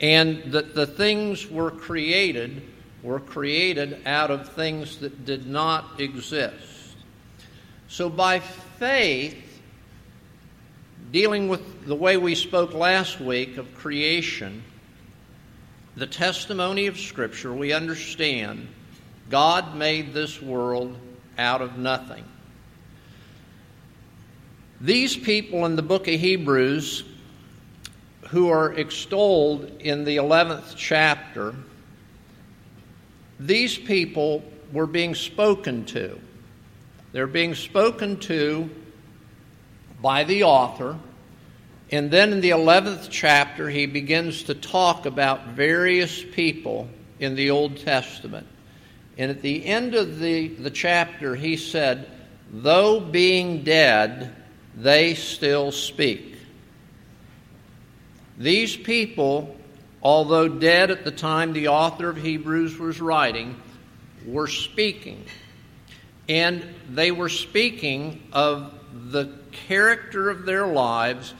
and 0.00 0.52
that 0.52 0.74
the 0.74 0.86
things 0.86 1.48
were 1.48 1.70
created 1.70 2.62
were 3.02 3.20
created 3.20 4.02
out 4.04 4.30
of 4.30 4.52
things 4.52 4.98
that 4.98 5.24
did 5.24 5.46
not 5.46 5.98
exist. 6.00 6.85
So 7.88 8.10
by 8.10 8.40
faith, 8.40 9.60
dealing 11.12 11.48
with 11.48 11.86
the 11.86 11.94
way 11.94 12.16
we 12.16 12.34
spoke 12.34 12.74
last 12.74 13.20
week 13.20 13.58
of 13.58 13.74
creation, 13.76 14.64
the 15.96 16.06
testimony 16.06 16.88
of 16.88 16.98
Scripture, 16.98 17.52
we 17.52 17.72
understand 17.72 18.68
God 19.30 19.76
made 19.76 20.12
this 20.12 20.42
world 20.42 20.96
out 21.38 21.62
of 21.62 21.78
nothing. 21.78 22.24
These 24.80 25.16
people 25.16 25.64
in 25.64 25.76
the 25.76 25.82
book 25.82 26.06
of 26.06 26.20
Hebrews, 26.20 27.04
who 28.28 28.50
are 28.50 28.72
extolled 28.74 29.64
in 29.80 30.04
the 30.04 30.16
11th 30.16 30.74
chapter, 30.76 31.54
these 33.40 33.78
people 33.78 34.42
were 34.72 34.86
being 34.86 35.14
spoken 35.14 35.84
to. 35.86 36.20
They're 37.16 37.26
being 37.26 37.54
spoken 37.54 38.18
to 38.18 38.68
by 40.02 40.24
the 40.24 40.42
author. 40.42 40.98
And 41.90 42.10
then 42.10 42.30
in 42.30 42.42
the 42.42 42.50
11th 42.50 43.08
chapter, 43.10 43.70
he 43.70 43.86
begins 43.86 44.42
to 44.42 44.54
talk 44.54 45.06
about 45.06 45.46
various 45.46 46.22
people 46.22 46.90
in 47.18 47.34
the 47.34 47.52
Old 47.52 47.78
Testament. 47.78 48.46
And 49.16 49.30
at 49.30 49.40
the 49.40 49.64
end 49.64 49.94
of 49.94 50.18
the, 50.18 50.48
the 50.48 50.68
chapter, 50.68 51.34
he 51.34 51.56
said, 51.56 52.06
Though 52.52 53.00
being 53.00 53.64
dead, 53.64 54.36
they 54.76 55.14
still 55.14 55.72
speak. 55.72 56.36
These 58.36 58.76
people, 58.76 59.56
although 60.02 60.48
dead 60.48 60.90
at 60.90 61.04
the 61.04 61.12
time 61.12 61.54
the 61.54 61.68
author 61.68 62.10
of 62.10 62.18
Hebrews 62.18 62.78
was 62.78 63.00
writing, 63.00 63.58
were 64.26 64.48
speaking. 64.48 65.24
And 66.28 66.64
they 66.90 67.10
were 67.10 67.28
speaking 67.28 68.22
of 68.32 68.72
the 69.10 69.32
character 69.52 70.30
of 70.30 70.44
their 70.44 70.66
lives 70.66 71.34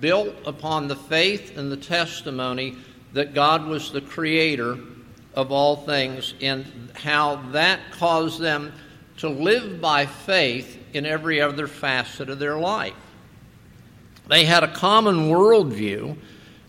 built 0.00 0.34
upon 0.44 0.88
the 0.88 0.96
faith 0.96 1.56
and 1.56 1.70
the 1.70 1.76
testimony 1.76 2.76
that 3.12 3.34
God 3.34 3.66
was 3.66 3.92
the 3.92 4.00
creator 4.00 4.78
of 5.34 5.52
all 5.52 5.76
things 5.76 6.34
and 6.40 6.66
how 6.94 7.36
that 7.52 7.80
caused 7.92 8.40
them 8.40 8.72
to 9.18 9.28
live 9.28 9.80
by 9.80 10.06
faith 10.06 10.78
in 10.92 11.06
every 11.06 11.40
other 11.40 11.66
facet 11.66 12.28
of 12.28 12.38
their 12.38 12.58
life. 12.58 12.94
They 14.28 14.44
had 14.44 14.62
a 14.62 14.72
common 14.72 15.28
worldview, 15.28 16.16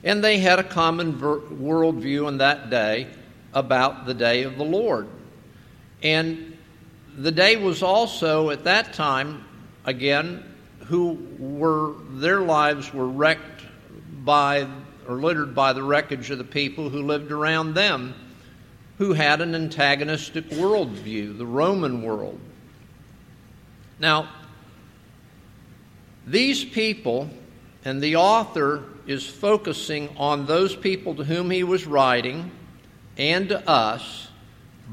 and 0.04 0.24
they 0.24 0.40
had 0.40 0.60
a 0.60 0.64
common 0.64 1.16
ver- 1.16 1.40
worldview 1.40 2.28
in 2.28 2.38
that 2.38 2.70
day 2.70 3.08
about 3.54 4.06
the 4.06 4.14
day 4.14 4.44
of 4.44 4.58
the 4.58 4.64
Lord. 4.64 5.08
And 6.02 6.58
the 7.20 7.32
day 7.32 7.58
was 7.58 7.84
also, 7.84 8.50
at 8.50 8.64
that 8.64 8.94
time, 8.94 9.44
again, 9.84 10.44
who 10.86 11.20
were, 11.38 11.96
their 12.12 12.40
lives 12.40 12.94
were 12.94 13.08
wrecked 13.08 13.64
by 14.24 14.68
or 15.06 15.16
littered 15.16 15.54
by 15.54 15.74
the 15.74 15.84
wreckage 15.84 16.30
of 16.30 16.38
the 16.38 16.44
people 16.44 16.90
who 16.90 17.02
lived 17.02 17.32
around 17.32 17.74
them 17.74 18.14
who 19.00 19.14
had 19.14 19.42
an 19.42 19.56
antagonistic 19.56 20.50
worldview, 20.50 21.38
the 21.38 21.46
Roman 21.46 22.04
world. 22.04 22.40
Now, 24.00 24.30
these 26.26 26.64
people, 26.64 27.30
and 27.84 28.02
the 28.02 28.18
author 28.18 28.84
is 29.08 29.26
focusing 29.26 30.10
on 30.16 30.46
those 30.46 30.76
people 30.76 31.16
to 31.16 31.24
whom 31.24 31.50
he 31.50 31.64
was 31.64 31.86
writing 31.86 32.52
and 33.18 33.50
to 33.50 33.68
us, 33.68 34.28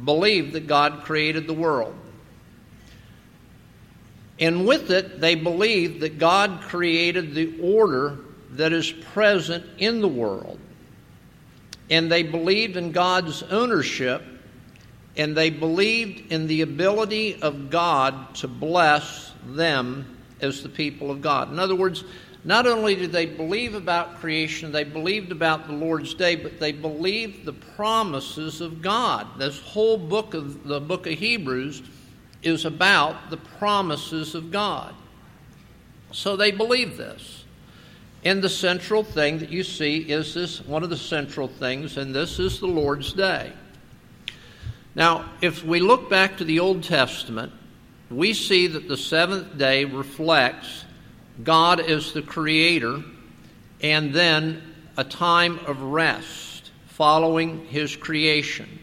believed 0.05 0.55
that 0.55 0.67
God 0.67 1.05
created 1.05 1.47
the 1.47 1.55
world. 1.55 1.95
And 4.39 4.67
with 4.67 4.91
it, 4.91 5.21
they 5.21 5.35
believed 5.35 6.01
that 6.01 6.19
God 6.19 6.61
created 6.63 7.35
the 7.35 7.59
order 7.61 8.19
that 8.53 8.73
is 8.73 8.91
present 8.91 9.65
in 9.79 10.01
the 10.01 10.09
world 10.09 10.59
and 11.91 12.11
they 12.11 12.23
believed 12.23 12.77
in 12.77 12.93
God's 12.93 13.43
ownership, 13.45 14.23
and 15.17 15.37
they 15.37 15.51
believed 15.51 16.33
in 16.33 16.47
the 16.47 16.63
ability 16.63 17.41
of 17.41 17.71
God 17.71 18.35
to 18.37 18.49
bless 18.49 19.33
them 19.47 20.17
as 20.41 20.63
the 20.63 20.69
people 20.69 21.11
of 21.11 21.23
God. 21.23 21.51
In 21.51 21.59
other 21.59 21.75
words, 21.75 22.05
not 22.45 22.67
only 22.67 22.95
did 22.95 23.13
they 23.13 23.27
believe 23.27 23.75
about 23.75 24.19
creation, 24.19 24.71
they 24.73 24.85
believed 24.85 25.33
about 25.33 25.67
the 25.67 25.73
Lord's 25.73 26.15
day, 26.15 26.37
but 26.37 26.61
they 26.61 26.73
believed 26.73 27.45
the 27.45 27.53
promises 27.53 28.61
of 28.61 28.83
God. 28.83 29.27
This 29.39 29.61
whole 29.61 29.97
book 29.97 30.35
of 30.35 30.65
the 30.65 30.81
book 30.81 31.07
of 31.07 31.15
Hebrews 31.15 31.83
is 32.47 32.65
about 32.65 33.31
the 33.31 33.37
promises 33.37 34.35
of 34.35 34.51
God. 34.51 34.95
So 36.13 36.37
they 36.37 36.51
believe 36.51 36.97
this. 36.97 37.45
And 38.25 38.43
the 38.43 38.49
central 38.49 39.05
thing 39.05 39.39
that 39.39 39.51
you 39.51 39.63
see 39.63 39.99
is 39.99 40.35
this 40.35 40.61
one 40.61 40.83
of 40.83 40.91
the 40.91 40.97
central 40.97 41.49
things, 41.49 41.97
and 41.97 42.15
this 42.15 42.39
is 42.39 42.59
the 42.59 42.67
Lord's 42.67 43.13
Day. 43.13 43.53
Now, 44.95 45.29
if 45.43 45.63
we 45.63 45.81
look 45.81 46.09
back 46.09 46.39
to 46.39 46.45
the 46.45 46.59
Old 46.61 46.83
Testament, 46.83 47.53
we 48.11 48.33
see 48.33 48.67
that 48.69 48.89
the 48.89 48.97
seventh 48.97 49.59
day 49.59 49.85
reflects 49.85 50.85
God 51.45 51.81
as 51.81 52.13
the 52.13 52.23
creator, 52.23 53.03
and 53.83 54.15
then 54.15 54.63
a 54.97 55.05
time 55.05 55.59
of 55.67 55.83
rest 55.83 56.71
following 56.87 57.67
his 57.67 57.95
creation. 57.95 58.79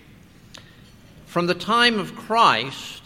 From 1.26 1.48
the 1.48 1.56
time 1.56 1.98
of 1.98 2.16
Christ, 2.16 3.03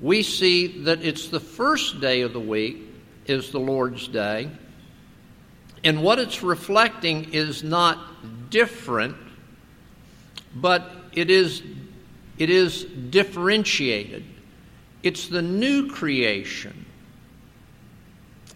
we 0.00 0.22
see 0.22 0.82
that 0.84 1.04
it's 1.04 1.28
the 1.28 1.40
first 1.40 2.00
day 2.00 2.22
of 2.22 2.32
the 2.32 2.40
week 2.40 2.82
is 3.26 3.50
the 3.50 3.60
Lord's 3.60 4.08
Day. 4.08 4.50
And 5.84 6.02
what 6.02 6.18
it's 6.18 6.42
reflecting 6.42 7.32
is 7.32 7.62
not 7.62 8.50
different, 8.50 9.16
but 10.54 10.90
it 11.12 11.30
is, 11.30 11.62
it 12.38 12.50
is 12.50 12.84
differentiated. 12.84 14.24
It's 15.02 15.28
the 15.28 15.42
new 15.42 15.88
creation. 15.90 16.86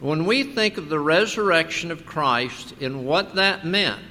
When 0.00 0.26
we 0.26 0.42
think 0.42 0.76
of 0.76 0.88
the 0.88 0.98
resurrection 0.98 1.90
of 1.90 2.04
Christ 2.04 2.74
and 2.80 3.06
what 3.06 3.36
that 3.36 3.64
meant, 3.64 4.02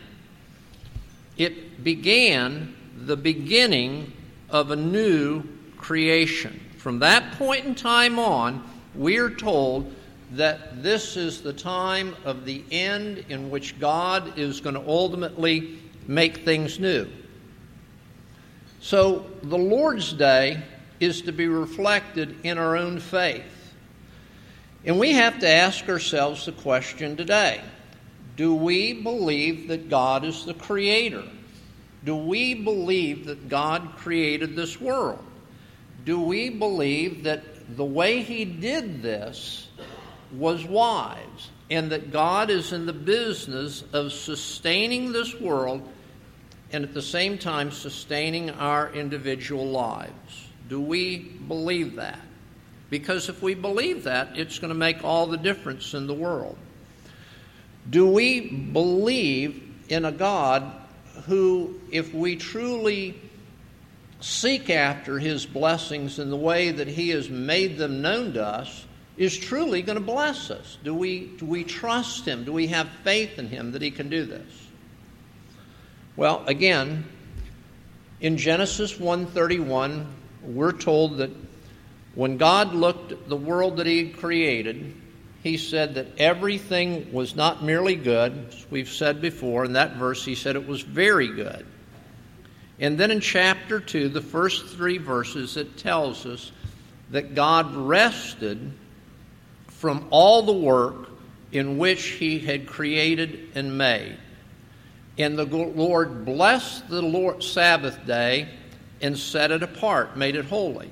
it 1.38 1.84
began 1.84 2.76
the 2.96 3.18
beginning 3.18 4.14
of 4.50 4.72
a 4.72 4.76
new 4.76 5.44
creation. 5.78 6.60
From 6.84 7.00
that 7.00 7.38
point 7.38 7.64
in 7.64 7.76
time 7.76 8.20
on, 8.20 8.62
we 8.94 9.18
are 9.18 9.30
told 9.30 9.96
that 10.32 10.84
this 10.84 11.16
is 11.16 11.42
the 11.42 11.54
time 11.54 12.14
of 12.26 12.44
the 12.44 12.62
end 12.72 13.24
in 13.30 13.50
which 13.50 13.80
God 13.80 14.38
is 14.38 14.60
going 14.60 14.76
to 14.76 14.86
ultimately 14.86 15.80
make 16.08 16.40
things 16.40 16.82
new. 16.82 17.08
So 18.82 19.28
the 19.44 19.58
Lord's 19.58 20.12
Day 20.12 20.62
is 21.00 21.22
to 21.22 21.32
be 21.32 21.48
reflected 21.48 22.36
in 22.44 22.58
our 22.58 22.76
own 22.76 23.00
faith. 23.00 23.74
And 24.84 25.00
we 25.00 25.14
have 25.14 25.40
to 25.40 25.48
ask 25.48 25.88
ourselves 25.88 26.48
the 26.48 26.52
question 26.52 27.16
today 27.16 27.62
Do 28.36 28.54
we 28.54 28.92
believe 28.92 29.70
that 29.70 29.88
God 29.88 30.26
is 30.26 30.44
the 30.44 30.54
creator? 30.54 31.24
Do 32.04 32.18
we 32.18 32.56
believe 32.56 33.28
that 33.28 33.48
God 33.48 33.94
created 33.96 34.58
this 34.58 34.82
world? 34.82 35.24
Do 36.04 36.20
we 36.20 36.50
believe 36.50 37.24
that 37.24 37.44
the 37.76 37.86
way 37.86 38.22
He 38.22 38.46
did 38.46 39.02
this 39.02 39.68
was 40.32 40.66
wise 40.66 41.50
and 41.70 41.92
that 41.92 42.12
God 42.12 42.50
is 42.50 42.74
in 42.74 42.86
the 42.86 42.94
business 42.94 43.84
of 43.94 44.12
sustaining 44.12 45.12
this 45.12 45.40
world 45.40 45.88
and 46.72 46.84
at 46.84 46.94
the 46.94 47.02
same 47.02 47.38
time 47.38 47.72
sustaining 47.72 48.50
our 48.50 48.92
individual 48.92 49.68
lives. 49.68 50.48
Do 50.68 50.82
we 50.82 51.20
believe 51.20 51.96
that? 51.96 52.20
Because 52.90 53.30
if 53.30 53.42
we 53.42 53.54
believe 53.54 54.04
that, 54.04 54.38
it's 54.38 54.60
going 54.60 54.70
to 54.70 54.78
make 54.78 55.04
all 55.04 55.28
the 55.28 55.38
difference 55.38 55.94
in 55.94 56.08
the 56.08 56.14
world. 56.14 56.58
Do 57.90 58.10
we 58.10 58.50
believe 58.50 59.62
in 59.90 60.06
a 60.06 60.12
God 60.12 60.64
who, 61.26 61.80
if 61.92 62.14
we 62.14 62.36
truly 62.36 63.20
seek 64.24 64.70
after 64.70 65.20
his 65.20 65.46
blessings 65.46 66.18
in 66.18 66.30
the 66.30 66.38
way 66.38 66.72
that 66.72 66.88
he 66.88 67.10
has 67.10 67.30
made 67.30 67.78
them 67.78 68.02
known 68.02 68.34
to 68.34 68.46
us, 68.46 68.86
is 69.18 69.38
truly 69.38 69.82
going 69.82 69.98
to 69.98 70.04
bless 70.04 70.50
us? 70.50 70.78
Do 70.84 70.96
we, 70.96 71.28
do 71.38 71.46
we 71.46 71.64
trust 71.64 72.26
Him? 72.26 72.46
Do 72.46 72.54
we 72.54 72.68
have 72.68 72.90
faith 73.04 73.38
in 73.38 73.48
Him 73.48 73.74
that 73.74 73.82
He 73.82 73.92
can 73.92 74.10
do 74.10 74.26
this? 74.26 74.68
Well, 76.16 76.44
again, 76.48 77.06
in 78.22 78.38
Genesis 78.38 78.94
1:31, 78.94 80.06
we're 80.42 80.72
told 80.72 81.18
that 81.18 81.32
when 82.16 82.38
God 82.38 82.74
looked 82.74 83.12
at 83.12 83.30
the 83.30 83.36
world 83.36 83.78
that 83.78 83.86
He 83.86 84.06
had 84.06 84.18
created, 84.18 84.96
He 85.44 85.58
said 85.58 85.96
that 85.96 86.08
everything 86.18 87.12
was 87.14 87.36
not 87.36 87.64
merely 87.64 87.96
good, 87.96 88.48
as 88.50 88.66
we've 88.72 88.90
said 88.90 89.22
before. 89.22 89.66
In 89.66 89.74
that 89.74 89.96
verse, 89.98 90.26
He 90.26 90.36
said 90.36 90.56
it 90.56 90.68
was 90.68 90.82
very 90.82 91.28
good. 91.28 91.66
And 92.80 92.98
then 92.98 93.12
in 93.12 93.20
chapter 93.20 93.80
2, 93.80 94.10
the 94.10 94.22
first 94.22 94.66
three 94.68 94.98
verses, 94.98 95.58
it 95.58 95.78
tells 95.78 96.26
us 96.26 96.52
that 97.12 97.36
God 97.36 97.76
rested 97.76 98.74
from 99.68 100.08
all 100.10 100.44
the 100.44 100.54
work 100.54 101.10
in 101.52 101.78
which 101.78 102.04
he 102.04 102.40
had 102.40 102.66
created 102.66 103.50
and 103.56 103.78
made. 103.78 104.18
And 105.18 105.38
the 105.38 105.46
Lord 105.46 106.26
blessed 106.26 106.90
the 106.90 107.02
Lord 107.02 107.44
Sabbath 107.44 108.06
day 108.08 108.50
and 109.02 109.18
set 109.18 109.52
it 109.52 109.62
apart, 109.62 110.18
made 110.18 110.36
it 110.36 110.46
holy. 110.46 110.90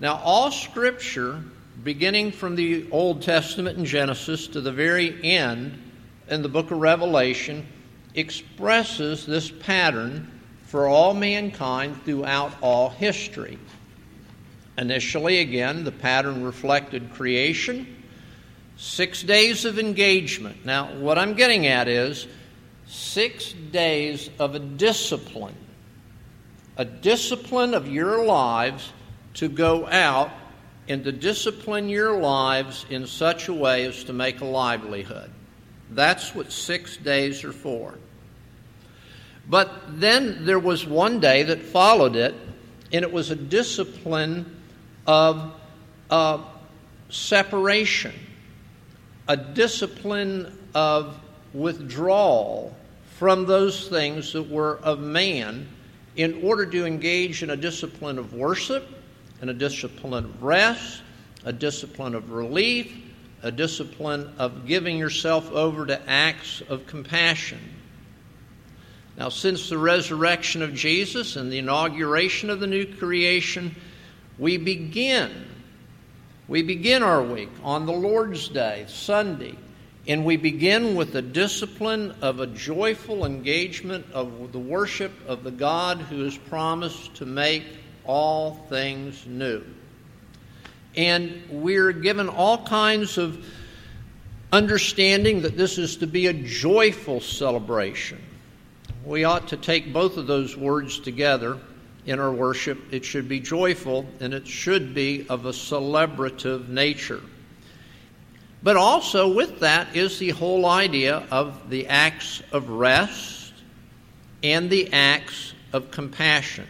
Now, 0.00 0.16
all 0.16 0.50
Scripture, 0.50 1.42
beginning 1.82 2.32
from 2.32 2.56
the 2.56 2.90
Old 2.90 3.22
Testament 3.22 3.78
in 3.78 3.86
Genesis 3.86 4.48
to 4.48 4.60
the 4.60 4.72
very 4.72 5.22
end 5.24 5.80
in 6.28 6.42
the 6.42 6.48
book 6.48 6.70
of 6.70 6.78
Revelation, 6.78 7.66
expresses 8.14 9.24
this 9.24 9.50
pattern 9.50 10.30
for 10.72 10.88
all 10.88 11.12
mankind 11.12 12.02
throughout 12.02 12.50
all 12.62 12.88
history. 12.88 13.58
Initially, 14.78 15.40
again, 15.40 15.84
the 15.84 15.92
pattern 15.92 16.42
reflected 16.42 17.12
creation, 17.12 18.02
six 18.78 19.22
days 19.22 19.66
of 19.66 19.78
engagement. 19.78 20.64
Now, 20.64 20.94
what 20.94 21.18
I'm 21.18 21.34
getting 21.34 21.66
at 21.66 21.88
is 21.88 22.26
six 22.86 23.52
days 23.52 24.30
of 24.38 24.54
a 24.54 24.58
discipline, 24.58 25.58
a 26.78 26.86
discipline 26.86 27.74
of 27.74 27.86
your 27.86 28.24
lives 28.24 28.94
to 29.34 29.50
go 29.50 29.86
out 29.86 30.30
and 30.88 31.04
to 31.04 31.12
discipline 31.12 31.90
your 31.90 32.18
lives 32.18 32.86
in 32.88 33.06
such 33.06 33.48
a 33.48 33.52
way 33.52 33.84
as 33.84 34.04
to 34.04 34.14
make 34.14 34.40
a 34.40 34.46
livelihood. 34.46 35.30
That's 35.90 36.34
what 36.34 36.50
six 36.50 36.96
days 36.96 37.44
are 37.44 37.52
for. 37.52 37.98
But 39.48 40.00
then 40.00 40.44
there 40.44 40.58
was 40.58 40.86
one 40.86 41.20
day 41.20 41.42
that 41.44 41.62
followed 41.62 42.16
it, 42.16 42.34
and 42.92 43.04
it 43.04 43.12
was 43.12 43.30
a 43.30 43.36
discipline 43.36 44.56
of 45.06 45.52
uh, 46.10 46.38
separation, 47.08 48.12
a 49.28 49.36
discipline 49.36 50.58
of 50.74 51.18
withdrawal 51.52 52.76
from 53.18 53.46
those 53.46 53.88
things 53.88 54.32
that 54.32 54.48
were 54.48 54.78
of 54.78 55.00
man 55.00 55.68
in 56.16 56.42
order 56.42 56.66
to 56.66 56.84
engage 56.84 57.42
in 57.42 57.50
a 57.50 57.56
discipline 57.56 58.18
of 58.18 58.34
worship, 58.34 58.86
and 59.40 59.50
a 59.50 59.54
discipline 59.54 60.24
of 60.24 60.42
rest, 60.42 61.02
a 61.44 61.52
discipline 61.52 62.14
of 62.14 62.30
relief, 62.30 62.94
a 63.42 63.50
discipline 63.50 64.32
of 64.38 64.66
giving 64.66 64.98
yourself 64.98 65.50
over 65.50 65.84
to 65.86 66.08
acts 66.08 66.62
of 66.68 66.86
compassion. 66.86 67.58
Now, 69.16 69.28
since 69.28 69.68
the 69.68 69.78
resurrection 69.78 70.62
of 70.62 70.74
Jesus 70.74 71.36
and 71.36 71.52
the 71.52 71.58
inauguration 71.58 72.48
of 72.50 72.60
the 72.60 72.66
new 72.66 72.86
creation, 72.86 73.74
we 74.38 74.56
begin. 74.56 75.30
We 76.48 76.62
begin 76.62 77.02
our 77.02 77.22
week 77.22 77.50
on 77.62 77.86
the 77.86 77.92
Lord's 77.92 78.48
Day, 78.48 78.86
Sunday, 78.88 79.56
and 80.08 80.24
we 80.24 80.36
begin 80.36 80.96
with 80.96 81.12
the 81.12 81.22
discipline 81.22 82.14
of 82.22 82.40
a 82.40 82.46
joyful 82.46 83.24
engagement 83.24 84.06
of 84.12 84.52
the 84.52 84.58
worship 84.58 85.12
of 85.28 85.44
the 85.44 85.50
God 85.50 85.98
who 85.98 86.24
has 86.24 86.36
promised 86.36 87.14
to 87.16 87.26
make 87.26 87.64
all 88.04 88.54
things 88.68 89.24
new. 89.26 89.62
And 90.96 91.42
we're 91.48 91.92
given 91.92 92.28
all 92.28 92.66
kinds 92.66 93.16
of 93.18 93.44
understanding 94.52 95.42
that 95.42 95.56
this 95.56 95.78
is 95.78 95.96
to 95.98 96.06
be 96.06 96.26
a 96.26 96.32
joyful 96.32 97.20
celebration. 97.20 98.20
We 99.04 99.24
ought 99.24 99.48
to 99.48 99.56
take 99.56 99.92
both 99.92 100.16
of 100.16 100.26
those 100.26 100.56
words 100.56 101.00
together 101.00 101.58
in 102.06 102.20
our 102.20 102.32
worship. 102.32 102.92
It 102.92 103.04
should 103.04 103.28
be 103.28 103.40
joyful 103.40 104.06
and 104.20 104.32
it 104.32 104.46
should 104.46 104.94
be 104.94 105.26
of 105.28 105.46
a 105.46 105.50
celebrative 105.50 106.68
nature. 106.68 107.20
But 108.62 108.76
also, 108.76 109.32
with 109.32 109.60
that, 109.60 109.96
is 109.96 110.20
the 110.20 110.30
whole 110.30 110.66
idea 110.66 111.26
of 111.32 111.68
the 111.68 111.88
acts 111.88 112.42
of 112.52 112.68
rest 112.68 113.52
and 114.44 114.70
the 114.70 114.92
acts 114.92 115.52
of 115.72 115.90
compassion. 115.90 116.66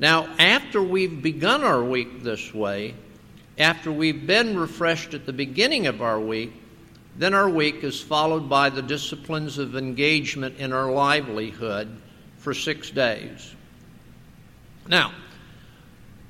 Now, 0.00 0.28
after 0.38 0.82
we've 0.82 1.22
begun 1.22 1.62
our 1.62 1.82
week 1.82 2.24
this 2.24 2.52
way, 2.52 2.94
after 3.56 3.92
we've 3.92 4.26
been 4.26 4.58
refreshed 4.58 5.14
at 5.14 5.26
the 5.26 5.32
beginning 5.32 5.86
of 5.86 6.02
our 6.02 6.18
week, 6.18 6.52
then 7.16 7.34
our 7.34 7.48
week 7.48 7.84
is 7.84 8.00
followed 8.00 8.48
by 8.48 8.70
the 8.70 8.82
disciplines 8.82 9.58
of 9.58 9.76
engagement 9.76 10.58
in 10.58 10.72
our 10.72 10.90
livelihood 10.90 12.00
for 12.38 12.52
six 12.52 12.90
days. 12.90 13.54
Now, 14.88 15.12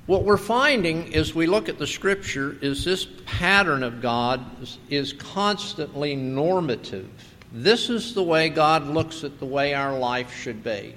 what 0.05 0.23
we're 0.23 0.37
finding 0.37 1.15
as 1.15 1.33
we 1.33 1.47
look 1.47 1.67
at 1.67 1.79
the 1.79 1.87
scripture 1.87 2.55
is 2.61 2.85
this 2.85 3.07
pattern 3.25 3.81
of 3.81 4.01
God 4.01 4.45
is 4.89 5.13
constantly 5.13 6.15
normative. 6.15 7.09
This 7.51 7.89
is 7.89 8.13
the 8.13 8.21
way 8.21 8.49
God 8.49 8.85
looks 8.87 9.23
at 9.23 9.39
the 9.39 9.45
way 9.45 9.73
our 9.73 9.97
life 9.97 10.31
should 10.33 10.63
be. 10.63 10.95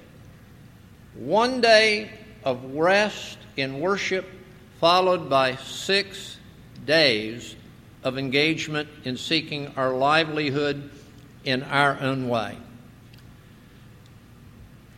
One 1.15 1.59
day 1.59 2.11
of 2.43 2.75
rest 2.75 3.39
in 3.57 3.79
worship, 3.79 4.25
followed 4.79 5.29
by 5.29 5.55
six 5.55 6.37
days 6.85 7.55
of 8.03 8.17
engagement 8.17 8.87
in 9.03 9.17
seeking 9.17 9.73
our 9.75 9.93
livelihood 9.93 10.89
in 11.43 11.63
our 11.63 11.99
own 11.99 12.29
way. 12.29 12.57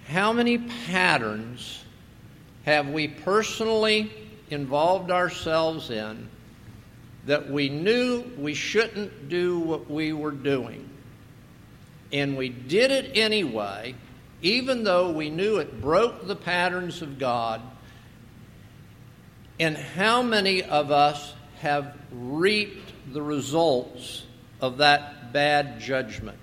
How 0.08 0.34
many 0.34 0.58
patterns 0.58 1.84
have 2.66 2.90
we 2.90 3.08
personally 3.08 4.12
involved 4.50 5.10
ourselves 5.10 5.90
in 5.90 6.28
that 7.26 7.50
we 7.50 7.70
knew 7.70 8.24
we 8.38 8.54
shouldn't 8.54 9.30
do 9.30 9.60
what 9.60 9.90
we 9.90 10.14
were 10.14 10.32
doing? 10.32 10.88
And 12.12 12.36
we 12.36 12.50
did 12.50 12.92
it 12.92 13.18
anyway, 13.18 13.96
even 14.42 14.84
though 14.84 15.12
we 15.12 15.30
knew 15.30 15.58
it 15.58 15.80
broke 15.82 16.28
the 16.28 16.36
patterns 16.36 17.02
of 17.02 17.18
God. 17.18 17.62
And 19.60 19.78
how 19.78 20.22
many 20.22 20.64
of 20.64 20.92
us 20.92 21.34
have 21.62 21.96
reaped 22.12 22.91
the 23.14 23.22
results 23.22 24.24
of 24.60 24.78
that 24.78 25.34
bad 25.34 25.80
judgment? 25.80 26.38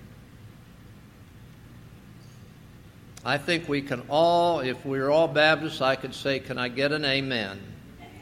I 3.25 3.37
think 3.37 3.69
we 3.69 3.83
can 3.83 4.03
all, 4.09 4.61
if 4.61 4.87
we 4.87 4.99
are 5.01 5.11
all 5.11 5.29
Baptists, 5.29 5.81
I 5.81 5.97
could 5.97 6.15
say, 6.15 6.39
Can 6.39 6.57
I 6.59 6.69
get 6.69 6.93
an 6.93 7.05
amen? 7.05 7.61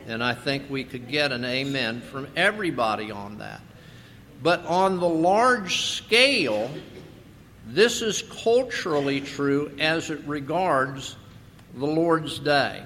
And 0.09 0.23
I 0.23 0.35
think 0.35 0.71
we 0.71 0.85
could 0.85 1.09
get 1.09 1.33
an 1.33 1.45
amen 1.45 2.01
from 2.01 2.29
everybody 2.37 3.11
on 3.11 3.39
that. 3.39 3.61
But 4.43 4.65
on 4.67 5.01
the 5.01 5.09
large 5.09 5.83
scale, 5.83 6.71
this 7.67 8.03
is 8.03 8.23
culturally 8.43 9.21
true 9.21 9.73
as 9.81 10.11
it 10.11 10.21
regards 10.27 11.17
the 11.75 11.87
Lord's 11.87 12.39
Day. 12.39 12.83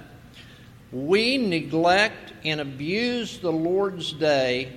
We 0.92 1.36
neglect 1.38 2.32
and 2.44 2.60
abuse 2.60 3.38
the 3.38 3.52
Lord's 3.52 4.12
Day 4.12 4.72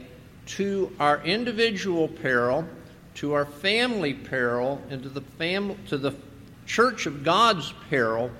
to 0.45 0.95
our 0.99 1.21
individual 1.23 2.07
peril, 2.07 2.67
to 3.15 3.33
our 3.33 3.45
family 3.45 4.13
peril, 4.13 4.81
and 4.89 5.03
to 5.03 5.09
the, 5.09 5.21
fam- 5.21 5.77
to 5.87 5.97
the 5.97 6.15
church 6.65 7.05
of 7.05 7.23
God's 7.23 7.73
peril 7.89 8.31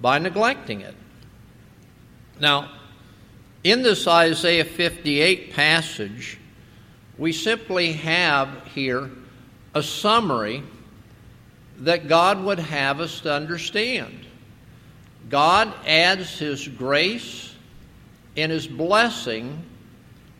by 0.00 0.18
neglecting 0.18 0.80
it. 0.80 0.94
Now, 2.40 2.70
in 3.62 3.82
this 3.82 4.06
Isaiah 4.06 4.64
58 4.64 5.54
passage, 5.54 6.38
we 7.16 7.32
simply 7.32 7.92
have 7.92 8.48
here 8.74 9.10
a 9.74 9.82
summary 9.82 10.62
that 11.78 12.08
God 12.08 12.42
would 12.44 12.58
have 12.58 13.00
us 13.00 13.20
to 13.20 13.32
understand. 13.32 14.26
God 15.28 15.72
adds 15.86 16.38
His 16.38 16.66
grace 16.68 17.54
and 18.36 18.52
His 18.52 18.66
blessing 18.66 19.64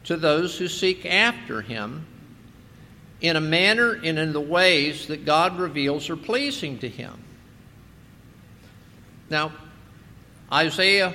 to 0.04 0.16
those 0.16 0.56
who 0.56 0.68
seek 0.68 1.06
after 1.06 1.62
Him 1.62 2.06
in 3.20 3.36
a 3.36 3.40
manner 3.40 3.92
and 3.92 4.18
in 4.18 4.32
the 4.32 4.40
ways 4.40 5.06
that 5.06 5.24
God 5.24 5.58
reveals 5.58 6.10
are 6.10 6.16
pleasing 6.16 6.78
to 6.80 6.88
Him. 6.88 7.12
Now, 9.30 9.52
Isaiah 10.52 11.14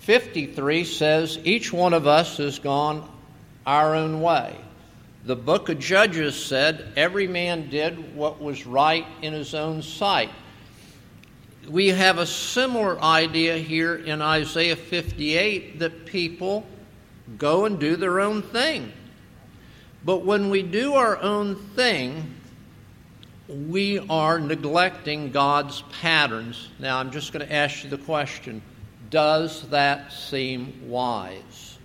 53 0.00 0.84
says, 0.84 1.38
Each 1.42 1.72
one 1.72 1.92
of 1.92 2.06
us 2.06 2.36
has 2.36 2.60
gone 2.60 3.08
our 3.66 3.96
own 3.96 4.20
way. 4.20 4.56
The 5.24 5.34
book 5.34 5.68
of 5.68 5.80
Judges 5.80 6.36
said, 6.36 6.92
Every 6.96 7.26
man 7.26 7.68
did 7.68 8.14
what 8.14 8.40
was 8.40 8.64
right 8.64 9.04
in 9.22 9.32
his 9.32 9.54
own 9.54 9.82
sight. 9.82 10.30
We 11.68 11.88
have 11.88 12.18
a 12.18 12.26
similar 12.26 13.02
idea 13.02 13.56
here 13.56 13.96
in 13.96 14.22
Isaiah 14.22 14.76
58 14.76 15.80
that 15.80 16.06
people 16.06 16.64
go 17.38 17.64
and 17.64 17.78
do 17.78 17.96
their 17.96 18.20
own 18.20 18.42
thing. 18.42 18.92
But 20.04 20.24
when 20.24 20.50
we 20.50 20.62
do 20.62 20.94
our 20.94 21.20
own 21.20 21.56
thing, 21.74 22.34
we 23.48 23.98
are 24.08 24.38
neglecting 24.38 25.30
God's 25.30 25.82
patterns. 26.00 26.68
Now, 26.78 26.98
I'm 26.98 27.10
just 27.10 27.32
going 27.32 27.46
to 27.46 27.52
ask 27.52 27.84
you 27.84 27.90
the 27.90 27.98
question 27.98 28.62
Does 29.10 29.68
that 29.70 30.12
seem 30.12 30.88
wise? 30.88 31.78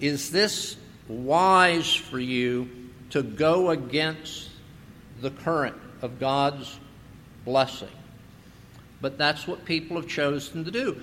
Is 0.00 0.30
this 0.30 0.76
wise 1.08 1.94
for 1.94 2.18
you 2.18 2.68
to 3.10 3.22
go 3.22 3.70
against 3.70 4.50
the 5.20 5.30
current 5.30 5.76
of 6.02 6.18
God's 6.18 6.78
blessing? 7.44 7.88
But 9.00 9.18
that's 9.18 9.46
what 9.46 9.64
people 9.64 9.96
have 9.96 10.08
chosen 10.08 10.64
to 10.64 10.70
do. 10.70 11.02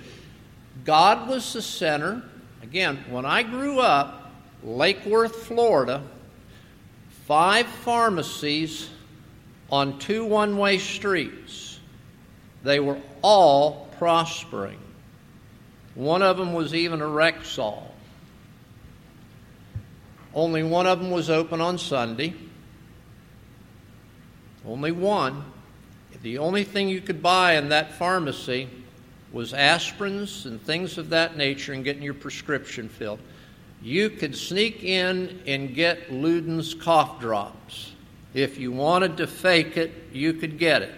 God 0.84 1.28
was 1.28 1.52
the 1.52 1.62
center. 1.62 2.22
Again, 2.62 3.04
when 3.10 3.24
I 3.24 3.42
grew 3.42 3.80
up, 3.80 4.30
Lake 4.62 5.04
Worth, 5.04 5.46
Florida, 5.46 6.02
five 7.26 7.66
pharmacies 7.66 8.88
on 9.70 9.98
two 9.98 10.24
one 10.24 10.56
way 10.56 10.78
streets. 10.78 11.80
They 12.62 12.78
were 12.78 12.98
all 13.20 13.88
prospering. 13.98 14.78
One 15.96 16.22
of 16.22 16.36
them 16.36 16.52
was 16.52 16.74
even 16.74 17.02
a 17.02 17.06
Rexall. 17.06 17.82
Only 20.32 20.62
one 20.62 20.86
of 20.86 21.00
them 21.00 21.10
was 21.10 21.28
open 21.28 21.60
on 21.60 21.78
Sunday. 21.78 22.34
Only 24.64 24.92
one. 24.92 25.44
The 26.22 26.38
only 26.38 26.62
thing 26.62 26.88
you 26.88 27.00
could 27.00 27.20
buy 27.20 27.54
in 27.54 27.70
that 27.70 27.94
pharmacy 27.94 28.68
was 29.32 29.52
aspirins 29.52 30.46
and 30.46 30.60
things 30.60 30.98
of 30.98 31.10
that 31.10 31.36
nature 31.36 31.72
and 31.72 31.84
getting 31.84 32.02
your 32.02 32.14
prescription 32.14 32.88
filled. 32.88 33.18
You 33.82 34.10
could 34.10 34.36
sneak 34.36 34.84
in 34.84 35.40
and 35.46 35.74
get 35.74 36.10
Luden's 36.10 36.74
cough 36.74 37.18
drops. 37.20 37.92
If 38.34 38.58
you 38.58 38.72
wanted 38.72 39.16
to 39.16 39.26
fake 39.26 39.76
it, 39.76 39.92
you 40.12 40.34
could 40.34 40.58
get 40.58 40.82
it. 40.82 40.94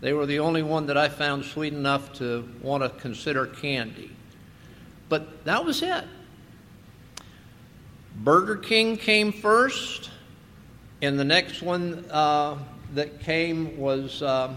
They 0.00 0.12
were 0.12 0.26
the 0.26 0.38
only 0.40 0.62
one 0.62 0.86
that 0.86 0.96
I 0.96 1.08
found 1.08 1.44
sweet 1.44 1.72
enough 1.72 2.12
to 2.14 2.48
want 2.62 2.82
to 2.82 2.88
consider 2.88 3.46
candy. 3.46 4.10
But 5.08 5.44
that 5.44 5.64
was 5.64 5.82
it. 5.82 6.04
Burger 8.16 8.56
King 8.56 8.96
came 8.96 9.32
first, 9.32 10.10
and 11.02 11.18
the 11.18 11.24
next 11.24 11.62
one 11.62 12.04
uh, 12.10 12.58
that 12.94 13.20
came 13.20 13.76
was 13.78 14.22
uh, 14.22 14.54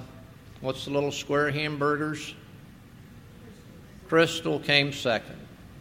what's 0.61 0.85
the 0.85 0.91
little 0.91 1.11
square 1.11 1.49
hamburgers? 1.51 2.33
Krystal 4.09 4.63
came 4.63 4.93
second. 4.93 5.35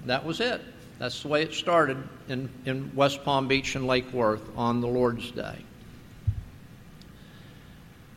That 0.07 0.25
was 0.25 0.41
it. 0.41 0.61
That's 0.99 1.23
the 1.23 1.29
way 1.29 1.43
it 1.43 1.53
started 1.53 1.99
in, 2.29 2.49
in 2.65 2.95
West 2.95 3.23
Palm 3.25 3.49
Beach 3.49 3.75
and 3.75 3.87
Lake 3.87 4.13
Worth 4.13 4.43
on 4.57 4.81
the 4.81 4.89
Lord's 4.89 5.31
Day. 5.31 5.57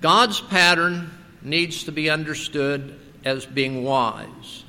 God's 0.02 0.40
pattern 0.40 1.12
needs 1.42 1.84
to 1.86 1.92
be 1.92 2.10
understood 2.10 2.98
as 3.26 3.46
being 3.46 3.84
wise. 3.84 4.64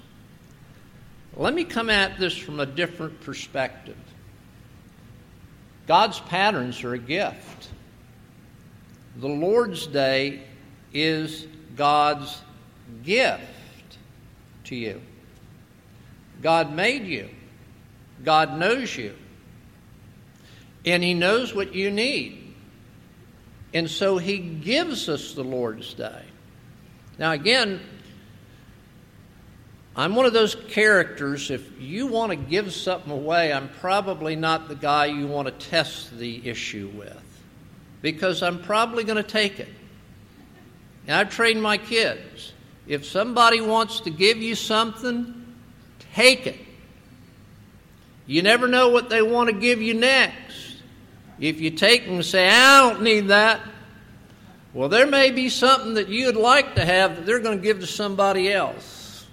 Let 1.37 1.55
me 1.55 1.64
come 1.64 1.88
at 1.88 2.18
this 2.18 2.37
from 2.37 2.59
a 2.59 2.66
different 2.66 3.20
perspective. 3.20 3.96
God's 5.87 6.20
patterns 6.20 6.83
are 6.85 6.94
a 6.94 6.98
gift. 6.98 7.68
The 9.16 9.29
Lord's 9.29 9.87
Day 9.87 10.42
is 10.92 11.46
God's 11.76 12.40
gift 13.05 13.42
to 14.64 14.76
you. 14.76 15.00
God 16.42 16.72
made 16.72 17.05
you, 17.05 17.29
God 18.24 18.59
knows 18.59 18.96
you, 18.96 19.14
and 20.85 21.03
He 21.03 21.14
knows 21.14 21.55
what 21.55 21.74
you 21.74 21.90
need. 21.90 22.40
And 23.72 23.88
so 23.88 24.18
he 24.18 24.38
gives 24.38 25.09
us 25.09 25.35
the 25.35 25.44
Lord's 25.44 25.94
Day. 25.94 26.22
Now, 27.18 27.33
again, 27.33 27.81
I'm 29.94 30.14
one 30.14 30.26
of 30.26 30.33
those 30.33 30.55
characters, 30.55 31.50
if 31.50 31.81
you 31.81 32.07
want 32.07 32.31
to 32.31 32.37
give 32.37 32.72
something 32.72 33.12
away, 33.12 33.53
I'm 33.53 33.68
probably 33.81 34.37
not 34.37 34.68
the 34.68 34.74
guy 34.74 35.07
you 35.07 35.26
want 35.26 35.46
to 35.46 35.68
test 35.68 36.16
the 36.16 36.48
issue 36.48 36.90
with 36.94 37.22
because 38.03 38.42
I'm 38.42 38.62
probably 38.62 39.05
going 39.05 39.16
to 39.16 39.22
take 39.22 39.61
it. 39.61 39.68
And 41.07 41.16
I've 41.16 41.31
trained 41.31 41.62
my 41.62 41.76
kids. 41.76 42.53
If 42.87 43.05
somebody 43.05 43.61
wants 43.61 44.00
to 44.00 44.11
give 44.11 44.38
you 44.38 44.55
something, 44.55 45.39
take 46.14 46.46
it. 46.46 46.58
You 48.26 48.42
never 48.42 48.68
know 48.68 48.90
what 48.90 49.10
they 49.10 49.22
want 49.22 49.50
to 49.50 49.56
give 49.56 49.82
you 49.82 49.94
next. 49.94 50.76
If 51.40 51.60
you 51.60 51.70
take 51.70 52.04
them 52.04 52.16
and 52.16 52.24
say, 52.24 52.48
I 52.48 52.88
don't 52.88 53.02
need 53.02 53.28
that, 53.28 53.60
well, 54.72 54.88
there 54.88 55.06
may 55.06 55.30
be 55.30 55.48
something 55.48 55.94
that 55.94 56.08
you'd 56.08 56.36
like 56.36 56.76
to 56.76 56.84
have 56.84 57.16
that 57.16 57.26
they're 57.26 57.40
going 57.40 57.58
to 57.58 57.62
give 57.62 57.80
to 57.80 57.86
somebody 57.86 58.52
else. 58.52 59.26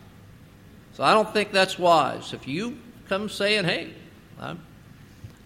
So 0.94 1.04
I 1.04 1.14
don't 1.14 1.32
think 1.32 1.52
that's 1.52 1.78
wise. 1.78 2.34
If 2.34 2.48
you 2.48 2.80
come 3.08 3.30
saying, 3.30 3.66
hey, 3.66 3.94
I'm, 4.40 4.60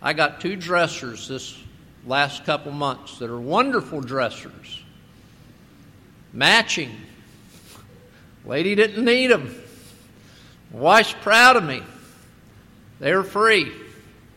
I 0.02 0.14
got 0.14 0.40
two 0.40 0.56
dressers 0.56 1.28
this 1.28 1.58
last 2.06 2.46
couple 2.46 2.72
months 2.72 3.20
that 3.20 3.30
are 3.30 3.40
wonderful 3.40 4.00
dressers, 4.00 4.82
matching. 6.32 6.96
Lady 8.46 8.76
didn't 8.76 9.04
need 9.04 9.28
them. 9.28 9.61
Wife's 10.72 11.14
proud 11.22 11.56
of 11.58 11.64
me. 11.64 11.82
They 13.00 13.14
were 13.14 13.24
free. 13.24 13.72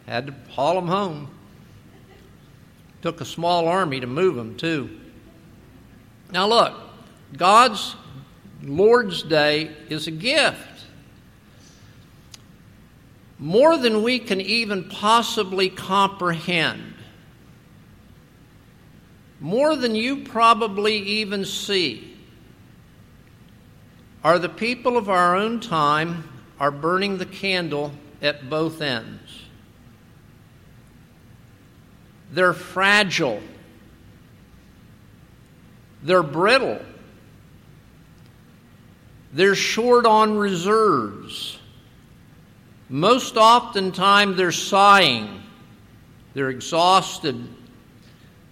Had 0.07 0.27
to 0.27 0.35
haul 0.51 0.75
them 0.75 0.89
home. 0.89 1.29
Took 3.03 3.21
a 3.21 3.25
small 3.25 3.69
army 3.69 4.01
to 4.01 4.07
move 4.07 4.35
them, 4.35 4.57
too. 4.57 4.91
Now, 6.31 6.49
look, 6.49 6.75
God's 7.37 7.95
Lord's 8.63 9.23
Day 9.23 9.71
is 9.89 10.07
a 10.07 10.11
gift. 10.11 10.59
More 13.39 13.77
than 13.77 14.03
we 14.03 14.19
can 14.19 14.41
even 14.41 14.89
possibly 14.89 15.69
comprehend. 15.69 16.95
More 19.41 19.77
than 19.77 19.95
you 19.95 20.25
probably 20.25 20.97
even 20.97 21.45
see. 21.45 22.14
Are 24.25 24.39
the 24.39 24.49
people 24.49 24.97
of 24.97 25.11
our 25.11 25.37
own 25.37 25.61
time 25.61 26.25
are 26.59 26.71
burning 26.71 27.19
the 27.19 27.27
candle 27.27 27.93
at 28.23 28.49
both 28.49 28.81
ends. 28.81 29.43
They're 32.33 32.55
fragile. 32.55 33.43
They're 36.03 36.23
brittle. 36.23 36.81
They're 39.35 39.55
short 39.55 40.07
on 40.07 40.39
reserves. 40.39 41.59
Most 42.89 43.37
oftentimes, 43.37 44.39
they're 44.39 44.53
sighing. 44.53 45.43
They're 46.33 46.51
exhausted. 46.51 47.47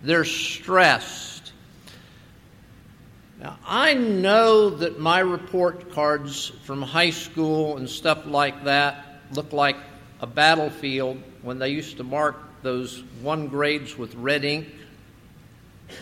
They're 0.02 0.24
stressed. 0.24 1.31
Now, 3.42 3.58
I 3.66 3.94
know 3.94 4.70
that 4.70 5.00
my 5.00 5.18
report 5.18 5.90
cards 5.90 6.52
from 6.62 6.80
high 6.80 7.10
school 7.10 7.76
and 7.76 7.90
stuff 7.90 8.24
like 8.24 8.62
that 8.64 9.04
look 9.32 9.52
like 9.52 9.76
a 10.20 10.28
battlefield 10.28 11.20
when 11.42 11.58
they 11.58 11.70
used 11.70 11.96
to 11.96 12.04
mark 12.04 12.36
those 12.62 13.02
one 13.20 13.48
grades 13.48 13.98
with 13.98 14.14
red 14.14 14.44
ink. 14.44 14.68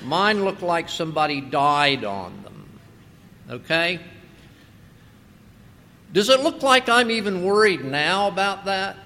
Mine 0.05 0.45
look 0.45 0.61
like 0.61 0.91
somebody 0.91 1.41
died 1.41 2.05
on 2.05 2.43
them. 2.43 2.69
Okay? 3.49 4.01
Does 6.13 6.29
it 6.29 6.41
look 6.41 6.63
like 6.63 6.91
I'm 6.91 7.11
even 7.11 7.43
worried 7.43 7.83
now 7.83 8.29
about 8.29 8.67
that? 8.67 8.99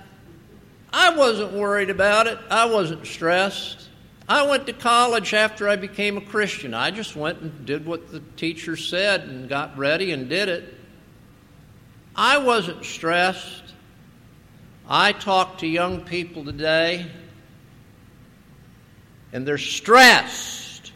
I 0.93 1.15
wasn't 1.15 1.53
worried 1.53 1.91
about 1.91 2.27
it. 2.27 2.39
I 2.51 2.65
wasn't 2.65 3.07
stressed. 3.07 3.89
I 4.29 4.47
went 4.47 4.67
to 4.67 4.73
college 4.73 5.35
after 5.35 5.69
I 5.69 5.77
became 5.77 6.17
a 6.17 6.21
Christian. 6.23 6.73
I 6.73 6.91
just 6.91 7.15
went 7.15 7.41
and 7.41 7.67
did 7.67 7.85
what 7.85 8.11
the 8.11 8.21
teacher 8.37 8.77
said 8.77 9.23
and 9.23 9.49
got 9.49 9.77
ready 9.77 10.13
and 10.13 10.29
did 10.29 10.49
it. 10.49 10.75
I 12.17 12.39
wasn't 12.39 12.85
stressed. 12.85 13.75
I 14.89 15.13
talk 15.13 15.59
to 15.59 15.67
young 15.67 16.03
people 16.03 16.45
today 16.45 17.07
and 19.33 19.47
they're 19.47 19.59
stressed. 19.59 20.93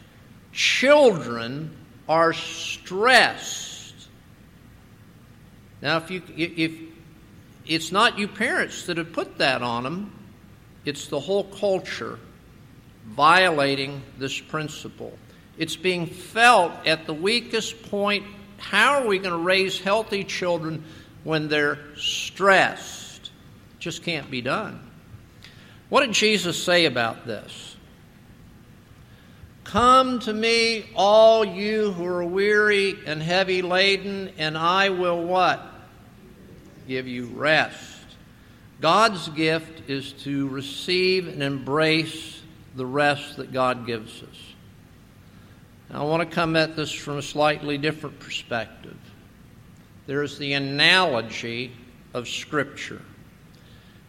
Children 0.51 1.75
are 2.07 2.33
stressed. 2.33 3.93
Now, 5.81 5.97
if 5.97 6.09
you 6.09 6.21
if 6.35 6.71
it's 7.65 7.91
not 7.91 8.17
you 8.17 8.27
parents 8.27 8.85
that 8.87 8.97
have 8.97 9.13
put 9.13 9.37
that 9.37 9.61
on 9.61 9.83
them, 9.83 10.13
it's 10.85 11.07
the 11.07 11.19
whole 11.19 11.43
culture 11.43 12.17
violating 13.09 14.01
this 14.17 14.39
principle. 14.39 15.17
It's 15.57 15.75
being 15.75 16.05
felt 16.05 16.71
at 16.87 17.05
the 17.05 17.13
weakest 17.13 17.83
point. 17.89 18.25
How 18.57 19.01
are 19.01 19.07
we 19.07 19.19
going 19.19 19.31
to 19.31 19.37
raise 19.37 19.79
healthy 19.79 20.23
children 20.23 20.83
when 21.23 21.47
they're 21.47 21.79
stressed? 21.97 23.31
Just 23.79 24.03
can't 24.03 24.29
be 24.29 24.41
done. 24.41 24.79
What 25.89 26.05
did 26.05 26.13
Jesus 26.13 26.61
say 26.61 26.85
about 26.85 27.25
this? 27.25 27.75
Come 29.63 30.19
to 30.21 30.33
me, 30.33 30.89
all 30.95 31.45
you 31.45 31.91
who 31.91 32.05
are 32.05 32.23
weary 32.23 32.95
and 33.05 33.21
heavy 33.21 33.61
laden, 33.61 34.31
and 34.37 34.57
I 34.57 34.89
will 34.89 35.23
what? 35.23 35.63
Give 36.87 37.07
you 37.07 37.25
rest. 37.27 37.99
God's 38.81 39.29
gift 39.29 39.89
is 39.89 40.13
to 40.23 40.47
receive 40.47 41.27
and 41.27 41.43
embrace 41.43 42.38
the 42.79 42.85
rest 42.85 43.35
that 43.35 43.51
God 43.51 43.85
gives 43.85 44.23
us. 44.23 44.53
Now, 45.89 46.01
I 46.01 46.03
want 46.05 46.27
to 46.27 46.33
come 46.33 46.55
at 46.55 46.77
this 46.77 46.93
from 46.93 47.17
a 47.17 47.21
slightly 47.21 47.77
different 47.77 48.21
perspective. 48.21 48.95
There's 50.07 50.37
the 50.37 50.53
analogy 50.53 51.73
of 52.13 52.29
Scripture. 52.29 53.01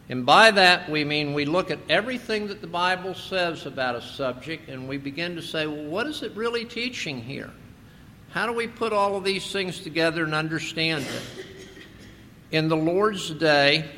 And 0.07 0.25
by 0.25 0.51
that, 0.51 0.89
we 0.89 1.03
mean 1.03 1.33
we 1.33 1.43
look 1.43 1.69
at 1.69 1.79
everything 1.89 2.47
that 2.47 2.61
the 2.61 2.67
Bible 2.67 3.13
says 3.13 3.65
about 3.65 3.95
a 3.95 4.01
subject 4.01 4.69
and 4.69 4.87
we 4.87 4.97
begin 4.97 5.35
to 5.35 5.41
say, 5.41 5.67
well, 5.67 5.83
what 5.83 6.07
is 6.07 6.23
it 6.23 6.31
really 6.33 6.63
teaching 6.63 7.21
here? 7.21 7.51
How 8.29 8.47
do 8.47 8.53
we 8.53 8.67
put 8.67 8.93
all 8.93 9.17
of 9.17 9.25
these 9.25 9.51
things 9.51 9.81
together 9.81 10.23
and 10.23 10.33
understand 10.33 11.03
it? 11.03 11.45
In 12.51 12.69
the 12.69 12.77
Lord's 12.77 13.31
day 13.31 13.89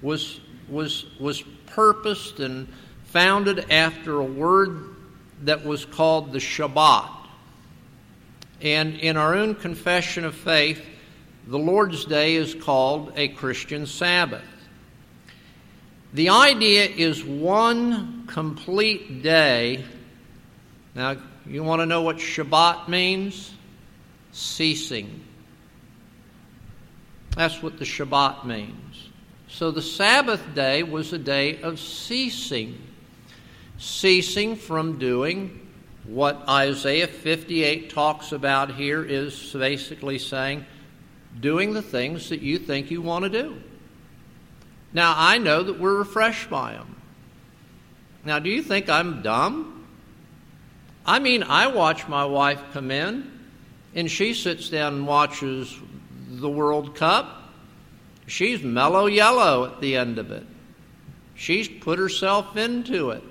was, 0.00 0.38
was, 0.68 1.06
was 1.18 1.42
purposed 1.66 2.38
and 2.38 2.68
founded 3.06 3.70
after 3.70 4.18
a 4.18 4.24
word 4.24 4.94
that 5.42 5.64
was 5.64 5.84
called 5.84 6.32
the 6.32 6.38
Shabbat. 6.38 7.10
And 8.60 8.94
in 8.96 9.16
our 9.16 9.34
own 9.34 9.54
confession 9.54 10.24
of 10.24 10.34
faith, 10.34 10.82
the 11.46 11.58
Lord's 11.58 12.04
Day 12.04 12.34
is 12.34 12.54
called 12.54 13.12
a 13.16 13.28
Christian 13.28 13.86
Sabbath. 13.86 14.42
The 16.12 16.30
idea 16.30 16.86
is 16.86 17.22
one 17.22 18.26
complete 18.26 19.22
day. 19.22 19.84
Now, 20.94 21.16
you 21.46 21.62
want 21.62 21.82
to 21.82 21.86
know 21.86 22.02
what 22.02 22.16
Shabbat 22.16 22.88
means? 22.88 23.52
Ceasing. 24.32 25.22
That's 27.36 27.62
what 27.62 27.78
the 27.78 27.84
Shabbat 27.84 28.46
means. 28.46 29.10
So 29.48 29.70
the 29.70 29.82
Sabbath 29.82 30.42
day 30.54 30.82
was 30.82 31.12
a 31.12 31.18
day 31.18 31.60
of 31.60 31.78
ceasing. 31.78 32.80
Ceasing 33.78 34.56
from 34.56 34.98
doing 34.98 35.68
what 36.04 36.48
Isaiah 36.48 37.06
58 37.06 37.90
talks 37.90 38.32
about 38.32 38.74
here 38.74 39.04
is 39.04 39.52
basically 39.52 40.18
saying 40.18 40.64
doing 41.40 41.72
the 41.72 41.82
things 41.82 42.30
that 42.30 42.40
you 42.40 42.58
think 42.58 42.90
you 42.90 43.02
want 43.02 43.24
to 43.24 43.30
do. 43.30 43.60
Now, 44.92 45.14
I 45.16 45.38
know 45.38 45.62
that 45.62 45.78
we're 45.78 45.98
refreshed 45.98 46.48
by 46.48 46.72
them. 46.72 46.96
Now, 48.24 48.38
do 48.38 48.48
you 48.48 48.62
think 48.62 48.88
I'm 48.88 49.22
dumb? 49.22 49.86
I 51.04 51.18
mean, 51.18 51.42
I 51.42 51.66
watch 51.66 52.08
my 52.08 52.24
wife 52.24 52.62
come 52.72 52.90
in, 52.90 53.30
and 53.94 54.10
she 54.10 54.32
sits 54.32 54.70
down 54.70 54.94
and 54.94 55.06
watches 55.06 55.76
the 56.28 56.48
World 56.48 56.96
Cup. 56.96 57.52
She's 58.26 58.62
mellow 58.62 59.06
yellow 59.06 59.66
at 59.66 59.80
the 59.80 59.96
end 59.96 60.18
of 60.18 60.30
it. 60.30 60.46
She's 61.34 61.68
put 61.68 61.98
herself 61.98 62.56
into 62.56 63.10
it. 63.10 63.22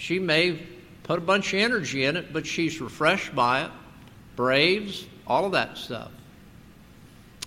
She 0.00 0.18
may 0.18 0.58
put 1.04 1.18
a 1.18 1.22
bunch 1.22 1.54
of 1.54 1.60
energy 1.60 2.04
in 2.04 2.16
it, 2.16 2.32
but 2.32 2.46
she's 2.46 2.80
refreshed 2.80 3.34
by 3.34 3.64
it. 3.64 3.70
Braves, 4.34 5.06
all 5.26 5.44
of 5.44 5.52
that 5.52 5.76
stuff. 5.76 6.10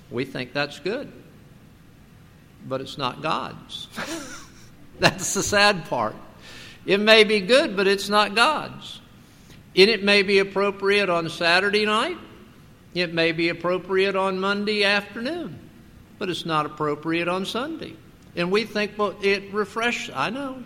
We 0.09 0.25
think 0.25 0.53
that's 0.53 0.79
good 0.79 1.11
but 2.67 2.81
it's 2.81 2.97
not 2.97 3.21
God's. 3.21 3.87
That's 4.99 5.33
the 5.33 5.43
sad 5.43 5.85
part. 5.85 6.15
It 6.85 6.99
may 6.99 7.23
be 7.23 7.39
good, 7.39 7.75
but 7.75 7.87
it's 7.87 8.09
not 8.09 8.35
God's. 8.35 9.01
And 9.75 9.89
it 9.89 10.03
may 10.03 10.21
be 10.21 10.39
appropriate 10.39 11.09
on 11.09 11.29
Saturday 11.29 11.85
night. 11.85 12.17
It 12.93 13.13
may 13.13 13.31
be 13.31 13.49
appropriate 13.49 14.15
on 14.15 14.39
Monday 14.39 14.83
afternoon, 14.83 15.59
but 16.19 16.29
it's 16.29 16.45
not 16.45 16.67
appropriate 16.67 17.27
on 17.27 17.45
Sunday. 17.45 17.95
And 18.35 18.51
we 18.51 18.65
think, 18.65 18.91
well, 18.97 19.15
it 19.21 19.51
refreshes. 19.51 20.13
I 20.15 20.29
know, 20.29 20.63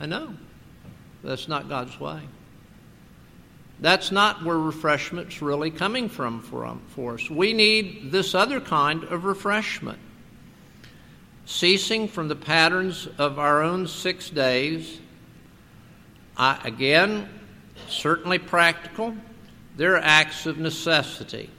I 0.00 0.06
know. 0.06 0.34
That's 1.26 1.48
not 1.48 1.68
God's 1.68 1.98
way. 1.98 2.20
That's 3.80 4.12
not 4.12 4.44
where 4.44 4.56
refreshment's 4.56 5.42
really 5.42 5.70
coming 5.70 6.08
from 6.08 6.40
for, 6.40 6.64
um, 6.64 6.80
for 6.88 7.14
us. 7.14 7.28
We 7.28 7.52
need 7.52 8.12
this 8.12 8.34
other 8.34 8.60
kind 8.60 9.02
of 9.04 9.24
refreshment 9.24 9.98
ceasing 11.44 12.08
from 12.08 12.28
the 12.28 12.36
patterns 12.36 13.08
of 13.18 13.38
our 13.38 13.62
own 13.62 13.86
six 13.88 14.30
days. 14.30 14.98
I, 16.36 16.58
again, 16.64 17.28
certainly 17.88 18.38
practical. 18.38 19.14
They're 19.76 19.98
acts 19.98 20.46
of 20.46 20.58
necessity. 20.58 21.50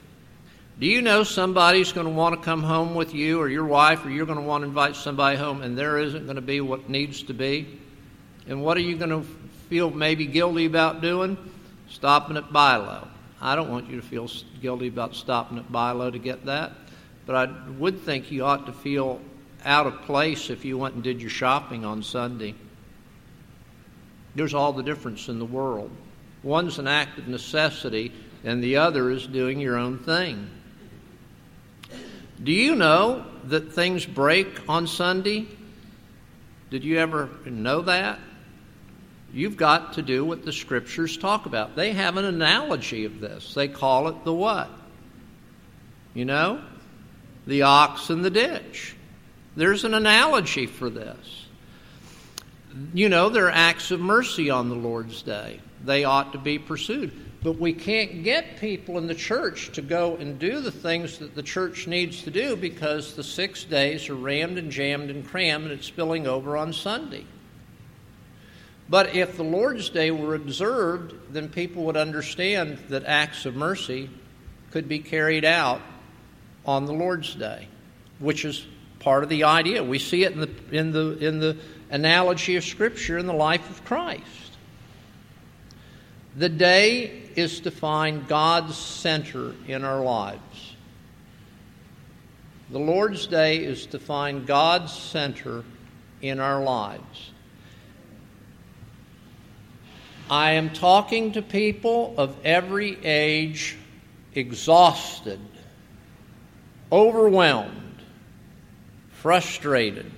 Do 0.80 0.86
you 0.86 1.02
know 1.02 1.24
somebody's 1.24 1.92
going 1.92 2.06
to 2.06 2.12
want 2.12 2.36
to 2.36 2.40
come 2.40 2.62
home 2.62 2.94
with 2.94 3.14
you 3.14 3.40
or 3.40 3.48
your 3.48 3.64
wife, 3.64 4.04
or 4.04 4.10
you're 4.10 4.26
going 4.26 4.38
to 4.38 4.44
want 4.44 4.62
to 4.62 4.68
invite 4.68 4.96
somebody 4.96 5.36
home, 5.36 5.62
and 5.62 5.76
there 5.76 5.98
isn't 5.98 6.24
going 6.24 6.36
to 6.36 6.42
be 6.42 6.60
what 6.60 6.88
needs 6.88 7.22
to 7.24 7.34
be? 7.34 7.78
And 8.46 8.62
what 8.62 8.76
are 8.76 8.80
you 8.80 8.96
going 8.96 9.10
to 9.10 9.26
feel 9.68 9.90
maybe 9.90 10.26
guilty 10.26 10.64
about 10.64 11.00
doing? 11.00 11.36
Stopping 11.88 12.36
at 12.36 12.52
BI-LO. 12.52 13.08
I 13.40 13.54
don't 13.54 13.70
want 13.70 13.88
you 13.88 13.96
to 14.00 14.06
feel 14.06 14.28
guilty 14.60 14.88
about 14.88 15.14
stopping 15.14 15.58
at 15.58 15.70
BI-LO 15.70 16.10
to 16.10 16.18
get 16.18 16.46
that, 16.46 16.72
but 17.26 17.36
I 17.36 17.70
would 17.78 18.00
think 18.00 18.30
you 18.30 18.44
ought 18.44 18.66
to 18.66 18.72
feel 18.72 19.20
out 19.64 19.86
of 19.86 20.02
place 20.02 20.50
if 20.50 20.64
you 20.64 20.78
went 20.78 20.94
and 20.94 21.02
did 21.02 21.20
your 21.20 21.30
shopping 21.30 21.84
on 21.84 22.02
Sunday. 22.02 22.54
There's 24.34 24.54
all 24.54 24.72
the 24.72 24.82
difference 24.82 25.28
in 25.28 25.38
the 25.38 25.44
world. 25.44 25.90
One's 26.42 26.78
an 26.78 26.86
act 26.86 27.18
of 27.18 27.28
necessity, 27.28 28.12
and 28.44 28.62
the 28.62 28.76
other 28.76 29.10
is 29.10 29.26
doing 29.26 29.60
your 29.60 29.76
own 29.76 29.98
thing. 29.98 30.48
Do 32.42 32.52
you 32.52 32.76
know 32.76 33.24
that 33.44 33.72
things 33.72 34.06
break 34.06 34.68
on 34.68 34.86
Sunday? 34.86 35.48
Did 36.70 36.84
you 36.84 36.98
ever 36.98 37.28
know 37.44 37.82
that? 37.82 38.20
You've 39.32 39.56
got 39.56 39.94
to 39.94 40.02
do 40.02 40.24
what 40.24 40.44
the 40.44 40.52
scriptures 40.52 41.16
talk 41.16 41.46
about. 41.46 41.76
They 41.76 41.92
have 41.92 42.16
an 42.16 42.24
analogy 42.24 43.04
of 43.04 43.20
this. 43.20 43.54
They 43.54 43.68
call 43.68 44.08
it 44.08 44.24
the 44.24 44.32
what? 44.32 44.70
You 46.14 46.24
know? 46.24 46.62
The 47.46 47.62
ox 47.62 48.10
in 48.10 48.22
the 48.22 48.30
ditch. 48.30 48.96
There's 49.56 49.84
an 49.84 49.94
analogy 49.94 50.66
for 50.66 50.88
this. 50.88 51.46
You 52.94 53.08
know, 53.08 53.28
there 53.28 53.46
are 53.46 53.50
acts 53.50 53.90
of 53.90 54.00
mercy 54.00 54.50
on 54.50 54.68
the 54.68 54.74
Lord's 54.74 55.22
Day. 55.22 55.60
They 55.84 56.04
ought 56.04 56.32
to 56.32 56.38
be 56.38 56.58
pursued. 56.58 57.12
But 57.42 57.58
we 57.58 57.72
can't 57.72 58.24
get 58.24 58.58
people 58.58 58.98
in 58.98 59.06
the 59.06 59.14
church 59.14 59.70
to 59.72 59.82
go 59.82 60.16
and 60.16 60.38
do 60.38 60.60
the 60.60 60.72
things 60.72 61.18
that 61.18 61.34
the 61.34 61.42
church 61.42 61.86
needs 61.86 62.22
to 62.22 62.30
do 62.30 62.56
because 62.56 63.14
the 63.14 63.22
six 63.22 63.64
days 63.64 64.08
are 64.08 64.16
rammed 64.16 64.58
and 64.58 64.72
jammed 64.72 65.10
and 65.10 65.26
crammed 65.26 65.64
and 65.64 65.72
it's 65.72 65.86
spilling 65.86 66.26
over 66.26 66.56
on 66.56 66.72
Sunday. 66.72 67.24
But 68.88 69.14
if 69.14 69.36
the 69.36 69.44
Lord's 69.44 69.90
Day 69.90 70.10
were 70.10 70.34
observed, 70.34 71.14
then 71.32 71.48
people 71.48 71.84
would 71.84 71.96
understand 71.96 72.78
that 72.88 73.04
acts 73.04 73.44
of 73.44 73.54
mercy 73.54 74.08
could 74.70 74.88
be 74.88 74.98
carried 74.98 75.44
out 75.44 75.82
on 76.64 76.86
the 76.86 76.92
Lord's 76.92 77.34
Day, 77.34 77.68
which 78.18 78.44
is 78.44 78.66
part 79.00 79.22
of 79.22 79.28
the 79.28 79.44
idea. 79.44 79.82
We 79.84 79.98
see 79.98 80.24
it 80.24 80.32
in 80.32 80.40
the, 80.40 80.50
in 80.72 80.92
the, 80.92 81.18
in 81.18 81.38
the 81.38 81.56
analogy 81.90 82.56
of 82.56 82.64
Scripture 82.64 83.18
in 83.18 83.26
the 83.26 83.34
life 83.34 83.68
of 83.68 83.84
Christ. 83.84 84.24
The 86.36 86.48
day 86.48 87.22
is 87.36 87.60
to 87.60 87.70
find 87.70 88.26
God's 88.28 88.76
center 88.76 89.54
in 89.66 89.84
our 89.84 90.00
lives. 90.00 90.74
The 92.70 92.78
Lord's 92.78 93.26
Day 93.26 93.58
is 93.58 93.86
to 93.86 93.98
find 93.98 94.46
God's 94.46 94.92
center 94.92 95.64
in 96.20 96.38
our 96.38 96.62
lives. 96.62 97.30
I 100.30 100.52
am 100.52 100.70
talking 100.70 101.32
to 101.32 101.42
people 101.42 102.14
of 102.18 102.36
every 102.44 102.98
age, 103.04 103.76
exhausted, 104.34 105.40
overwhelmed, 106.92 108.02
frustrated, 109.12 110.10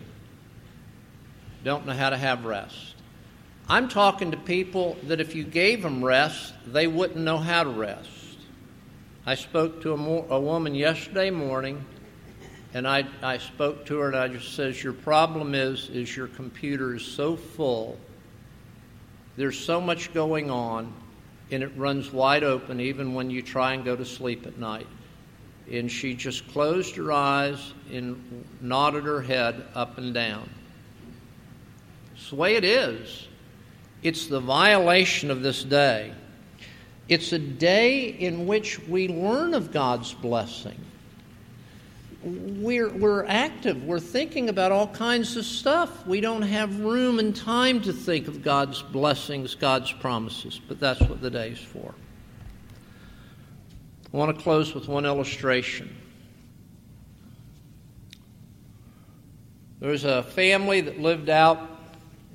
don't 1.63 1.87
know 1.87 1.93
how 1.93 2.11
to 2.11 2.17
have 2.17 2.45
rest. 2.45 2.95
I'm 3.69 3.89
talking 3.89 4.33
to 4.33 4.37
people 4.37 4.97
that 5.05 5.21
if 5.21 5.37
you 5.37 5.45
gave 5.45 5.83
them 5.83 6.05
rest, 6.05 6.55
they 6.67 6.89
wouldn't 6.89 7.21
know 7.21 7.39
how 7.39 7.63
to 7.63 7.71
rest. 7.71 8.09
I 9.25 9.37
spoke 9.37 9.83
to 9.83 9.93
a, 9.93 9.97
mo- 9.97 10.27
a 10.29 10.41
woman 10.41 10.75
yesterday 10.75 11.31
morning, 11.31 11.85
and 12.75 12.89
I, 12.89 13.07
I 13.23 13.39
spoke 13.39 13.87
to 13.87 13.99
her, 13.99 14.09
and 14.09 14.17
I 14.17 14.27
just 14.29 14.55
says, 14.55 14.83
"Your 14.83 14.93
problem 14.93 15.55
is 15.55 15.89
is 15.91 16.17
your 16.17 16.27
computer 16.27 16.97
is 16.97 17.05
so 17.05 17.37
full. 17.37 17.99
There's 19.37 19.59
so 19.59 19.81
much 19.81 20.13
going 20.13 20.51
on, 20.51 20.93
and 21.51 21.63
it 21.63 21.73
runs 21.77 22.13
wide 22.13 22.45
open 22.45 22.81
even 22.81 23.15
when 23.15 23.31
you 23.31 23.43
try 23.43 23.75
and 23.75 23.85
go 23.85 23.97
to 23.97 24.05
sleep 24.05 24.47
at 24.47 24.59
night." 24.59 24.87
And 25.71 25.91
she 25.91 26.15
just 26.15 26.49
closed 26.49 26.97
her 26.97 27.13
eyes 27.13 27.73
and 27.93 28.45
nodded 28.61 29.05
her 29.05 29.23
head 29.23 29.65
up 29.75 29.99
and 29.99 30.13
down. 30.13 30.51
It's 32.15 32.31
the 32.31 32.37
way 32.37 32.57
it 32.57 32.65
is. 32.65 33.29
It's 34.03 34.27
the 34.27 34.41
violation 34.41 35.31
of 35.31 35.43
this 35.43 35.63
day. 35.63 36.13
It's 37.09 37.33
a 37.33 37.39
day 37.39 38.05
in 38.09 38.47
which 38.47 38.79
we 38.89 39.09
learn 39.09 39.55
of 39.55 39.73
God's 39.73 40.13
blessing. 40.13 40.79
We're, 42.23 42.91
we're 42.91 43.25
active. 43.25 43.85
We're 43.85 43.99
thinking 43.99 44.51
about 44.51 44.73
all 44.73 44.89
kinds 44.89 45.39
of 45.39 45.45
stuff. 45.47 46.07
We 46.07 46.21
don't 46.21 46.43
have 46.43 46.81
room 46.81 47.19
and 47.19 47.35
time 47.35 47.81
to 47.83 47.95
think 47.95 48.29
of 48.29 48.43
God's 48.43 48.83
blessings, 48.83 49.55
God's 49.55 49.91
promises, 49.91 50.61
but 50.69 50.79
that's 50.79 51.01
what 51.01 51.23
the 51.23 51.31
day's 51.31 51.59
for. 51.59 51.95
I 54.13 54.17
want 54.17 54.37
to 54.37 54.43
close 54.43 54.75
with 54.75 54.87
one 54.87 55.07
illustration. 55.07 55.97
There 59.79 59.91
was 59.91 60.05
a 60.05 60.23
family 60.23 60.83
that 60.83 60.99
lived 61.01 61.31
out 61.31 61.71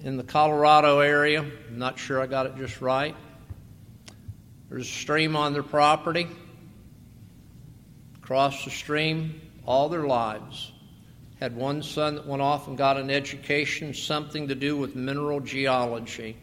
in 0.03 0.17
the 0.17 0.23
Colorado 0.23 0.99
area. 0.99 1.41
I'm 1.41 1.77
not 1.77 1.99
sure 1.99 2.19
I 2.19 2.25
got 2.25 2.47
it 2.47 2.55
just 2.57 2.81
right. 2.81 3.15
There's 4.69 4.87
a 4.87 4.91
stream 4.91 5.35
on 5.35 5.53
their 5.53 5.61
property. 5.61 6.27
Across 8.17 8.65
the 8.65 8.71
stream 8.71 9.41
all 9.65 9.89
their 9.89 10.05
lives. 10.05 10.71
Had 11.39 11.55
one 11.55 11.83
son 11.83 12.15
that 12.15 12.25
went 12.25 12.41
off 12.41 12.67
and 12.67 12.77
got 12.77 12.97
an 12.97 13.09
education, 13.09 13.93
something 13.93 14.47
to 14.47 14.55
do 14.55 14.77
with 14.77 14.95
mineral 14.95 15.41
geology. 15.41 16.37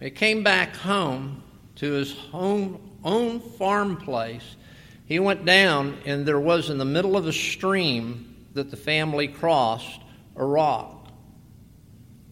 He 0.00 0.10
came 0.10 0.42
back 0.42 0.76
home 0.76 1.42
to 1.76 1.92
his 1.92 2.12
home, 2.12 2.98
own 3.02 3.40
farm 3.40 3.96
place. 3.96 4.56
He 5.06 5.18
went 5.18 5.44
down, 5.44 5.98
and 6.04 6.26
there 6.26 6.40
was 6.40 6.68
in 6.68 6.78
the 6.78 6.84
middle 6.84 7.16
of 7.16 7.26
a 7.26 7.32
stream 7.32 8.34
that 8.54 8.70
the 8.70 8.76
family 8.76 9.28
crossed 9.28 10.00
a 10.36 10.44
rock. 10.44 11.08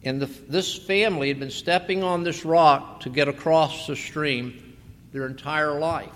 And 0.03 0.21
the, 0.21 0.27
this 0.27 0.77
family 0.77 1.29
had 1.29 1.40
been 1.40 1.51
stepping 1.51 2.03
on 2.03 2.25
this 2.25 2.45
rock 2.45 3.01
to 3.01 3.09
get 3.09 3.29
across 3.29 3.87
the 3.87 3.97
stream 3.97 4.77
their 5.12 5.27
entire 5.27 5.79
life. 5.79 6.11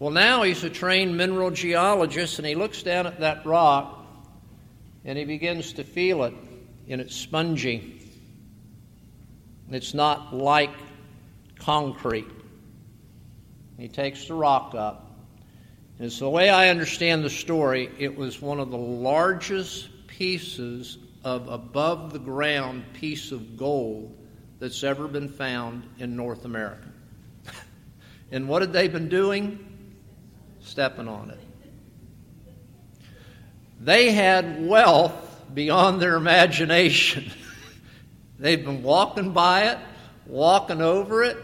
Well, 0.00 0.10
now 0.10 0.44
he's 0.44 0.64
a 0.64 0.70
trained 0.70 1.18
mineral 1.18 1.50
geologist, 1.50 2.38
and 2.38 2.48
he 2.48 2.54
looks 2.54 2.82
down 2.82 3.06
at 3.06 3.20
that 3.20 3.44
rock 3.44 3.98
and 5.04 5.18
he 5.18 5.26
begins 5.26 5.74
to 5.74 5.84
feel 5.84 6.24
it, 6.24 6.34
and 6.88 7.02
it's 7.02 7.14
spongy. 7.14 8.00
It's 9.70 9.92
not 9.92 10.34
like 10.34 10.72
concrete. 11.58 12.28
He 13.78 13.88
takes 13.88 14.26
the 14.26 14.34
rock 14.34 14.74
up. 14.74 15.06
And 15.98 16.10
so, 16.10 16.24
the 16.24 16.30
way 16.30 16.48
I 16.48 16.70
understand 16.70 17.22
the 17.22 17.30
story, 17.30 17.90
it 17.98 18.16
was 18.16 18.40
one 18.40 18.58
of 18.58 18.70
the 18.70 18.78
largest 18.78 19.90
pieces 20.06 20.96
of 21.24 21.48
above 21.48 22.14
the 22.14 22.18
ground 22.18 22.84
piece 22.94 23.32
of 23.32 23.58
gold 23.58 24.16
that's 24.60 24.82
ever 24.82 25.08
been 25.08 25.28
found 25.28 25.86
in 25.98 26.16
North 26.16 26.46
America. 26.46 26.88
and 28.32 28.48
what 28.48 28.62
had 28.62 28.72
they 28.72 28.88
been 28.88 29.10
doing? 29.10 29.66
Stepping 30.62 31.08
on 31.08 31.30
it. 31.30 31.38
They 33.80 34.12
had 34.12 34.66
wealth 34.66 35.42
beyond 35.54 36.00
their 36.00 36.16
imagination. 36.16 37.30
They'd 38.38 38.64
been 38.64 38.82
walking 38.82 39.32
by 39.32 39.68
it, 39.68 39.78
walking 40.26 40.80
over 40.80 41.22
it, 41.22 41.36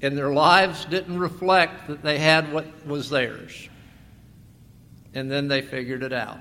and 0.00 0.16
their 0.16 0.32
lives 0.32 0.84
didn't 0.84 1.18
reflect 1.18 1.88
that 1.88 2.02
they 2.02 2.18
had 2.18 2.52
what 2.52 2.86
was 2.86 3.10
theirs. 3.10 3.68
And 5.14 5.30
then 5.30 5.48
they 5.48 5.62
figured 5.62 6.02
it 6.02 6.12
out. 6.12 6.38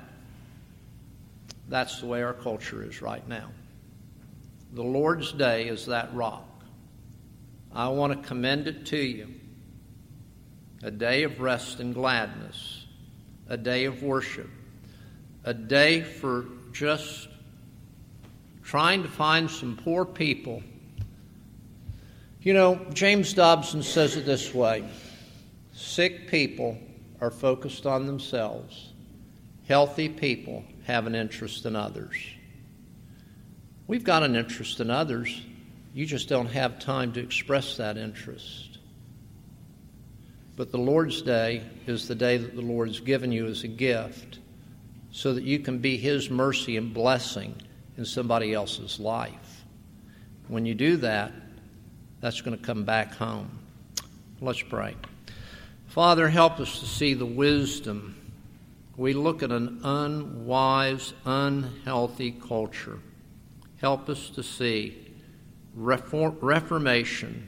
That's 1.68 2.00
the 2.00 2.06
way 2.06 2.22
our 2.24 2.34
culture 2.34 2.84
is 2.84 3.02
right 3.02 3.28
now. 3.28 3.50
The 4.74 4.84
Lord's 4.84 5.32
Day 5.32 5.68
is 5.68 5.88
that 5.88 6.14
rock. 6.14 6.46
I 7.74 7.88
want 7.90 8.22
to 8.22 8.28
commend 8.28 8.68
it 8.68 8.86
to 8.88 8.98
you. 8.98 9.28
A 10.84 10.92
day 10.92 11.24
of 11.24 11.40
rest 11.40 11.80
and 11.80 11.94
gladness, 11.94 12.86
a 13.48 13.58
day 13.58 13.86
of 13.86 14.04
worship, 14.04 14.50
a 15.44 15.54
day 15.54 16.02
for 16.02 16.46
just 16.72 17.28
trying 18.64 19.02
to 19.02 19.10
find 19.10 19.50
some 19.50 19.78
poor 19.78 20.06
people. 20.06 20.62
You 22.42 22.54
know, 22.54 22.86
James 22.94 23.34
Dobson 23.34 23.82
says 23.82 24.16
it 24.16 24.26
this 24.26 24.54
way 24.54 24.88
sick 25.74 26.30
people 26.30 26.78
are 27.22 27.32
focused 27.32 27.86
on 27.86 28.06
themselves, 28.06 28.94
healthy 29.68 30.10
people 30.10 30.64
have 30.86 31.08
an 31.08 31.16
interest 31.16 31.66
in 31.66 31.76
others. 31.76 32.16
We've 33.88 34.04
got 34.04 34.24
an 34.24 34.36
interest 34.36 34.80
in 34.80 34.90
others. 34.90 35.42
You 35.94 36.06
just 36.06 36.28
don't 36.30 36.48
have 36.48 36.78
time 36.78 37.14
to 37.14 37.22
express 37.22 37.78
that 37.78 37.98
interest. 37.98 38.77
But 40.58 40.72
the 40.72 40.80
Lord's 40.80 41.22
Day 41.22 41.62
is 41.86 42.08
the 42.08 42.16
day 42.16 42.38
that 42.38 42.56
the 42.56 42.64
Lord's 42.64 43.00
given 43.00 43.32
you 43.32 43.46
as 43.46 43.64
a 43.64 43.68
gift 43.68 44.40
so 45.12 45.34
that 45.36 45.44
you 45.44 45.60
can 45.60 45.78
be 45.78 45.98
His 45.98 46.32
mercy 46.32 46.78
and 46.78 46.94
blessing 46.94 47.56
in 47.96 48.06
somebody 48.06 48.54
else's 48.54 49.00
life. 49.00 49.64
When 50.48 50.66
you 50.66 50.74
do 50.74 50.98
that, 50.98 51.32
that's 52.22 52.42
going 52.42 52.58
to 52.58 52.64
come 52.64 52.84
back 52.86 53.14
home. 53.14 53.60
Let's 54.42 54.64
pray. 54.64 54.96
Father, 55.90 56.28
help 56.28 56.60
us 56.60 56.80
to 56.80 56.86
see 56.88 57.14
the 57.14 57.26
wisdom 57.26 58.16
we 58.98 59.14
look 59.14 59.44
at 59.44 59.52
an 59.52 59.82
unwise, 59.84 61.14
unhealthy 61.24 62.32
culture. 62.32 63.00
help 63.80 64.10
us 64.10 64.32
to 64.32 64.42
see 64.42 64.98
reform, 65.76 66.36
reformation 66.42 67.48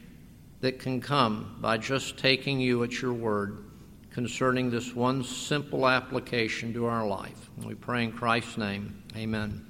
that 0.62 0.80
can 0.80 1.00
come 1.02 1.58
by 1.62 1.78
just 1.78 2.18
taking 2.18 2.60
you 2.60 2.84
at 2.84 3.02
your 3.02 3.14
word 3.14 3.66
concerning 4.12 4.70
this 4.70 4.94
one 4.94 5.24
simple 5.24 5.88
application 5.88 6.74
to 6.74 6.86
our 6.86 7.08
life. 7.08 7.50
We 7.64 7.76
pray 7.76 8.04
in 8.04 8.12
Christ's 8.12 8.58
name. 8.58 9.04
Amen. 9.16 9.69